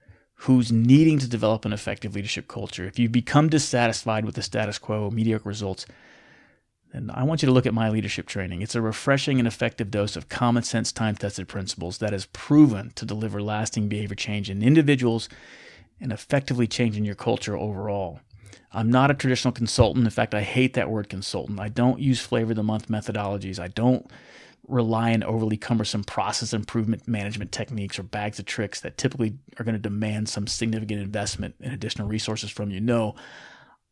who's 0.41 0.71
needing 0.71 1.17
to 1.19 1.27
develop 1.27 1.65
an 1.65 1.73
effective 1.73 2.13
leadership 2.13 2.47
culture, 2.47 2.85
if 2.85 2.99
you 2.99 3.09
become 3.09 3.49
dissatisfied 3.49 4.25
with 4.25 4.35
the 4.35 4.43
status 4.43 4.77
quo, 4.77 5.09
mediocre 5.09 5.49
results, 5.49 5.87
and 6.93 7.11
I 7.11 7.23
want 7.23 7.41
you 7.41 7.47
to 7.47 7.51
look 7.51 7.65
at 7.65 7.73
my 7.73 7.89
leadership 7.89 8.27
training. 8.27 8.61
It's 8.61 8.75
a 8.75 8.81
refreshing 8.81 9.39
and 9.39 9.47
effective 9.47 9.91
dose 9.91 10.15
of 10.15 10.29
common 10.29 10.63
sense, 10.63 10.91
time 10.91 11.15
tested 11.15 11.47
principles 11.47 11.97
that 11.99 12.13
is 12.13 12.27
proven 12.27 12.91
to 12.95 13.05
deliver 13.05 13.41
lasting 13.41 13.89
behavior 13.89 14.15
change 14.15 14.49
in 14.49 14.63
individuals 14.63 15.29
and 15.99 16.11
effectively 16.11 16.67
changing 16.67 17.05
your 17.05 17.15
culture 17.15 17.57
overall. 17.57 18.21
I'm 18.71 18.89
not 18.89 19.11
a 19.11 19.15
traditional 19.15 19.51
consultant. 19.51 20.05
In 20.05 20.11
fact, 20.11 20.33
I 20.33 20.41
hate 20.41 20.73
that 20.73 20.89
word 20.89 21.09
consultant. 21.09 21.59
I 21.59 21.69
don't 21.69 21.99
use 21.99 22.19
flavor 22.19 22.51
of 22.51 22.57
the 22.57 22.63
month 22.63 22.87
methodologies. 22.87 23.59
I 23.59 23.67
don't 23.69 24.09
rely 24.67 25.13
on 25.13 25.23
overly 25.23 25.55
cumbersome 25.57 26.03
process 26.03 26.53
improvement 26.53 27.07
management 27.07 27.51
techniques 27.51 27.97
or 27.97 28.03
bags 28.03 28.37
of 28.37 28.45
tricks 28.45 28.81
that 28.81 28.97
typically 28.97 29.37
are 29.57 29.63
going 29.63 29.75
to 29.75 29.79
demand 29.79 30.27
some 30.27 30.45
significant 30.45 31.01
investment 31.01 31.55
and 31.61 31.73
additional 31.73 32.07
resources 32.07 32.49
from 32.49 32.69
you. 32.69 32.81
No, 32.81 33.15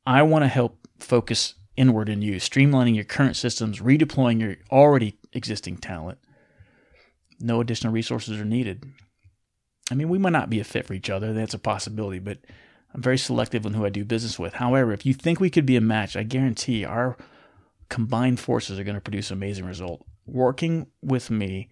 I 0.06 0.22
want 0.24 0.44
to 0.44 0.50
help 0.50 0.78
focus 1.00 1.56
inward 1.78 2.10
in 2.10 2.22
you, 2.22 2.36
streamlining 2.36 2.96
your 2.96 3.04
current 3.04 3.36
systems, 3.36 3.80
redeploying 3.80 4.40
your 4.40 4.56
already 4.72 5.18
existing 5.34 5.78
talent, 5.78 6.18
no 7.40 7.62
additional 7.62 7.94
resources 7.94 8.40
are 8.40 8.46
needed. 8.46 8.86
I 9.92 9.96
mean, 9.96 10.10
we 10.10 10.18
might 10.18 10.32
not 10.32 10.50
be 10.50 10.60
a 10.60 10.64
fit 10.64 10.86
for 10.86 10.94
each 10.94 11.10
other. 11.10 11.34
That's 11.34 11.54
a 11.54 11.60
possibility, 11.60 12.20
but 12.20 12.40
I'm 12.94 13.02
very 13.02 13.18
selective 13.18 13.66
on 13.66 13.74
who 13.74 13.86
I 13.86 13.90
do 13.90 14.06
business 14.06 14.40
with. 14.40 14.54
However, 14.54 14.94
if 14.94 15.06
you 15.06 15.14
think 15.14 15.40
we 15.40 15.50
could 15.50 15.66
be 15.66 15.76
a 15.76 15.82
match, 15.82 16.16
I 16.16 16.24
guarantee 16.24 16.86
our 16.86 17.18
combined 17.90 18.40
forces 18.40 18.80
are 18.80 18.84
going 18.84 18.96
to 18.96 19.02
produce 19.02 19.32
amazing 19.32 19.66
result. 19.66 20.06
Working 20.26 20.88
with 21.04 21.30
me, 21.30 21.70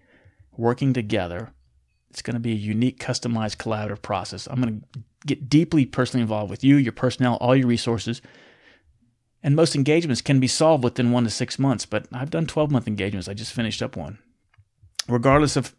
working 0.55 0.93
together, 0.93 1.53
it's 2.09 2.21
going 2.21 2.35
to 2.35 2.39
be 2.39 2.51
a 2.51 2.55
unique, 2.55 2.99
customized, 2.99 3.57
collaborative 3.57 4.01
process. 4.01 4.47
I'm 4.47 4.61
going 4.61 4.81
to 4.93 4.99
get 5.25 5.49
deeply 5.49 5.85
personally 5.85 6.21
involved 6.21 6.51
with 6.51 6.63
you, 6.63 6.75
your 6.75 6.91
personnel, 6.91 7.37
all 7.37 7.55
your 7.55 7.67
resources. 7.67 8.21
And 9.43 9.55
most 9.55 9.75
engagements 9.75 10.21
can 10.21 10.39
be 10.39 10.47
solved 10.47 10.83
within 10.83 11.11
one 11.11 11.25
to 11.25 11.29
six 11.29 11.59
months, 11.59 11.85
but 11.85 12.07
I've 12.13 12.29
done 12.29 12.47
12 12.47 12.71
month 12.71 12.87
engagements. 12.87 13.27
I 13.27 13.33
just 13.33 13.51
finished 13.51 13.81
up 13.81 13.97
one. 13.97 14.19
Regardless 15.09 15.57
of 15.57 15.75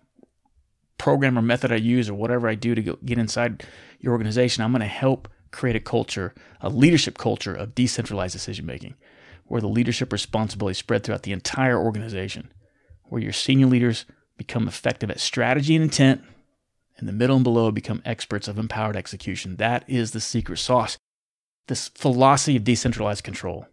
program 0.99 1.39
or 1.39 1.43
method 1.43 1.73
I 1.73 1.77
use 1.77 2.11
or 2.11 2.15
whatever 2.15 2.47
I 2.47 2.55
do 2.55 2.75
to 2.75 2.99
get 3.05 3.19
inside 3.19 3.65
your 3.99 4.13
organization, 4.13 4.63
I'm 4.63 4.73
going 4.73 4.81
to 4.81 4.87
help 4.87 5.29
create 5.51 5.77
a 5.77 5.81
culture, 5.81 6.35
a 6.61 6.69
leadership 6.69 7.17
culture 7.17 7.55
of 7.55 7.75
decentralized 7.75 8.35
decision 8.35 8.67
making, 8.67 8.97
where 9.47 9.63
the 9.63 9.69
leadership 9.69 10.13
responsibility 10.13 10.75
spread 10.75 11.03
throughout 11.03 11.23
the 11.23 11.33
entire 11.33 11.79
organization, 11.79 12.53
where 13.05 13.23
your 13.23 13.33
senior 13.33 13.67
leaders 13.67 14.05
become 14.37 14.69
effective 14.69 15.11
at 15.11 15.21
strategy 15.21 15.75
and 15.75 15.85
intent, 15.85 16.23
and 16.99 17.09
the 17.09 17.13
middle 17.13 17.37
and 17.37 17.45
below 17.45 17.71
become 17.71 18.03
experts 18.05 18.47
of 18.47 18.59
empowered 18.59 18.97
execution. 18.97 19.57
That 19.57 19.85
is 19.89 20.11
the 20.11 20.21
secret 20.21 20.59
sauce. 20.59 20.99
This 21.67 21.89
philosophy 21.89 22.57
of 22.57 22.65
decentralized 22.65 23.25
control. 23.25 23.67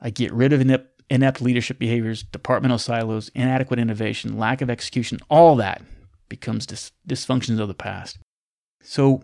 I 0.00 0.10
get 0.10 0.32
rid 0.32 0.52
of 0.52 0.60
inept, 0.60 1.02
inept 1.08 1.40
leadership 1.40 1.78
behaviors, 1.78 2.22
departmental 2.22 2.78
silos, 2.78 3.30
inadequate 3.34 3.78
innovation, 3.78 4.38
lack 4.38 4.60
of 4.60 4.68
execution, 4.68 5.18
all 5.28 5.56
that 5.56 5.82
becomes 6.28 6.66
dis- 6.66 6.92
dysfunctions 7.08 7.60
of 7.60 7.68
the 7.68 7.74
past. 7.74 8.18
So 8.82 9.22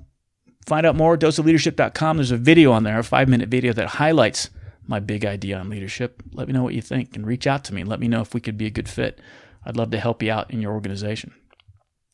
find 0.67 0.87
out 0.87 0.97
more, 0.97 1.15
at 1.15 1.21
doseofleadership.com. 1.21 2.17
There's 2.17 2.31
a 2.31 2.37
video 2.37 2.73
on 2.73 2.85
there, 2.85 2.99
a 2.99 3.05
five 3.05 3.29
minute 3.29 3.49
video 3.49 3.73
that 3.75 3.89
highlights 3.89 4.51
my 4.87 5.01
big 5.01 5.25
idea 5.25 5.59
on 5.59 5.69
leadership. 5.69 6.23
Let 6.33 6.49
me 6.49 6.55
know 6.55 6.63
what 6.63 6.75
you 6.75 6.83
think 6.83 7.15
and 7.15 7.27
reach 7.27 7.47
out 7.47 7.65
to 7.65 7.75
me. 7.75 7.85
Let 7.85 8.01
me 8.01 8.09
know 8.09 8.21
if 8.21 8.35
we 8.35 8.41
could 8.41 8.59
be 8.59 8.67
a 8.67 8.71
good 8.71 8.89
fit. 8.89 9.21
I'd 9.65 9.77
love 9.77 9.91
to 9.91 10.01
help 10.01 10.23
you 10.23 10.33
out 10.33 10.51
in 10.51 10.61
your 10.61 10.73
organization. 10.73 11.35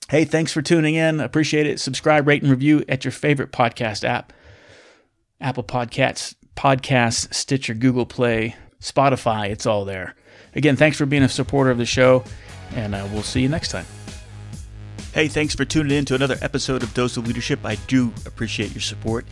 Hey, 0.09 0.25
thanks 0.25 0.53
for 0.53 0.63
tuning 0.63 0.95
in. 0.95 1.21
Appreciate 1.21 1.67
it. 1.67 1.81
Subscribe, 1.81 2.27
rate, 2.27 2.43
and 2.43 2.51
review 2.51 2.85
at 2.89 3.05
your 3.05 3.13
favorite 3.13 3.51
podcast 3.51 4.05
app 4.05 4.33
Apple 5.41 5.65
Podcasts, 5.65 6.35
Podcasts, 6.57 7.33
Stitcher, 7.35 7.75
Google 7.75 8.07
Play, 8.07 8.57
Spotify. 8.81 9.51
It's 9.51 9.67
all 9.67 9.85
there. 9.85 10.15
Again, 10.55 10.77
thanks 10.77 10.97
for 10.97 11.07
being 11.07 11.23
a 11.23 11.29
supporter 11.29 11.71
of 11.71 11.79
the 11.79 11.87
show, 11.87 12.25
and 12.75 12.95
uh, 12.95 13.07
we'll 13.13 13.23
see 13.23 13.43
you 13.43 13.49
next 13.49 13.69
time. 13.71 13.85
Hey, 15.17 15.29
thanks 15.29 15.55
for 15.55 15.65
tuning 15.65 15.97
in 15.97 16.05
to 16.05 16.15
another 16.15 16.37
episode 16.43 16.83
of 16.83 16.93
Dose 16.93 17.17
of 17.17 17.27
Leadership. 17.27 17.61
I 17.65 17.77
do 17.87 18.13
appreciate 18.27 18.75
your 18.75 18.83
support. 18.83 19.25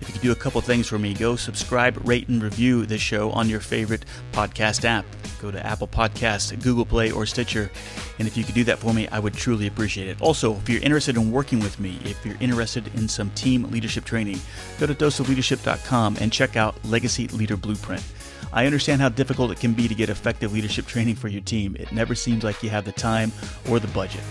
If 0.00 0.06
you 0.06 0.12
could 0.12 0.22
do 0.22 0.30
a 0.30 0.36
couple 0.36 0.60
things 0.60 0.86
for 0.86 1.00
me, 1.00 1.14
go 1.14 1.34
subscribe, 1.34 1.98
rate, 2.06 2.28
and 2.28 2.40
review 2.40 2.86
this 2.86 3.00
show 3.00 3.32
on 3.32 3.48
your 3.48 3.58
favorite 3.58 4.04
podcast 4.30 4.84
app. 4.84 5.04
Go 5.40 5.50
to 5.50 5.66
Apple 5.66 5.88
Podcasts, 5.88 6.56
Google 6.62 6.86
Play, 6.86 7.10
or 7.10 7.26
Stitcher. 7.26 7.72
And 8.20 8.28
if 8.28 8.36
you 8.36 8.44
could 8.44 8.54
do 8.54 8.62
that 8.62 8.78
for 8.78 8.94
me, 8.94 9.08
I 9.08 9.18
would 9.18 9.34
truly 9.34 9.66
appreciate 9.66 10.06
it. 10.06 10.22
Also, 10.22 10.54
if 10.54 10.68
you're 10.68 10.80
interested 10.80 11.16
in 11.16 11.32
working 11.32 11.58
with 11.58 11.80
me, 11.80 11.98
if 12.04 12.24
you're 12.24 12.38
interested 12.38 12.86
in 12.94 13.08
some 13.08 13.30
team 13.30 13.64
leadership 13.64 14.04
training, 14.04 14.38
go 14.78 14.86
to 14.86 14.94
doseofleadership.com 14.94 16.18
and 16.20 16.32
check 16.32 16.54
out 16.54 16.76
Legacy 16.84 17.26
Leader 17.26 17.56
Blueprint. 17.56 18.04
I 18.52 18.66
understand 18.66 19.00
how 19.00 19.08
difficult 19.08 19.50
it 19.50 19.60
can 19.60 19.72
be 19.72 19.88
to 19.88 19.94
get 19.94 20.08
effective 20.08 20.52
leadership 20.52 20.86
training 20.86 21.16
for 21.16 21.28
your 21.28 21.42
team. 21.42 21.76
It 21.78 21.92
never 21.92 22.14
seems 22.14 22.44
like 22.44 22.62
you 22.62 22.70
have 22.70 22.84
the 22.84 22.92
time 22.92 23.32
or 23.68 23.78
the 23.78 23.88
budget. 23.88 24.22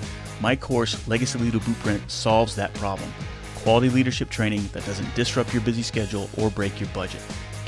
My 0.41 0.55
course, 0.55 1.07
Legacy 1.07 1.39
Leader 1.39 1.59
Blueprint, 1.59 2.09
solves 2.09 2.55
that 2.55 2.73
problem. 2.73 3.11
Quality 3.55 3.89
leadership 3.89 4.29
training 4.29 4.67
that 4.73 4.85
doesn't 4.85 5.13
disrupt 5.13 5.53
your 5.53 5.61
busy 5.61 5.83
schedule 5.83 6.29
or 6.37 6.49
break 6.49 6.79
your 6.79 6.89
budget. 6.89 7.21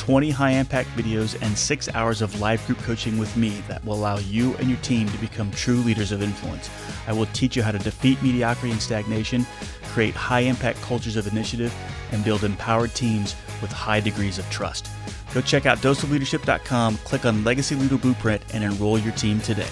20 0.04 0.32
high 0.32 0.52
impact 0.52 0.90
videos 0.98 1.42
and 1.42 1.58
six 1.58 1.88
hours 1.96 2.22
of 2.22 2.42
live 2.42 2.66
group 2.68 2.78
coaching 2.80 3.18
with 3.18 3.38
me 3.38 3.64
that 3.70 3.84
will 3.86 3.94
allow 3.94 4.18
you 4.18 4.54
and 4.56 4.68
your 4.68 4.80
team 4.80 5.08
to 5.08 5.18
become 5.20 5.50
true 5.52 5.78
leaders 5.78 6.12
of 6.12 6.22
influence. 6.22 6.70
I 7.08 7.14
will 7.14 7.28
teach 7.28 7.56
you 7.56 7.64
how 7.64 7.72
to 7.72 7.80
defeat 7.80 8.22
mediocrity 8.22 8.72
and 8.72 8.82
stagnation, 8.82 9.46
create 9.94 10.14
high 10.14 10.42
impact 10.42 10.82
cultures 10.82 11.16
of 11.16 11.26
initiative, 11.28 11.74
and 12.12 12.22
build 12.26 12.44
empowered 12.44 12.94
teams 12.94 13.36
with 13.62 13.72
high 13.72 14.02
degrees 14.02 14.40
of 14.40 14.50
trust. 14.50 14.90
Go 15.34 15.42
check 15.42 15.66
out 15.66 15.80
doseofleadership.com, 15.80 16.98
click 16.98 17.26
on 17.26 17.44
Legacy 17.44 17.76
Leader 17.76 17.98
Blueprint, 17.98 18.44
and 18.54 18.64
enroll 18.64 19.00
your 19.00 19.14
team 19.14 19.42
today. 19.42 19.68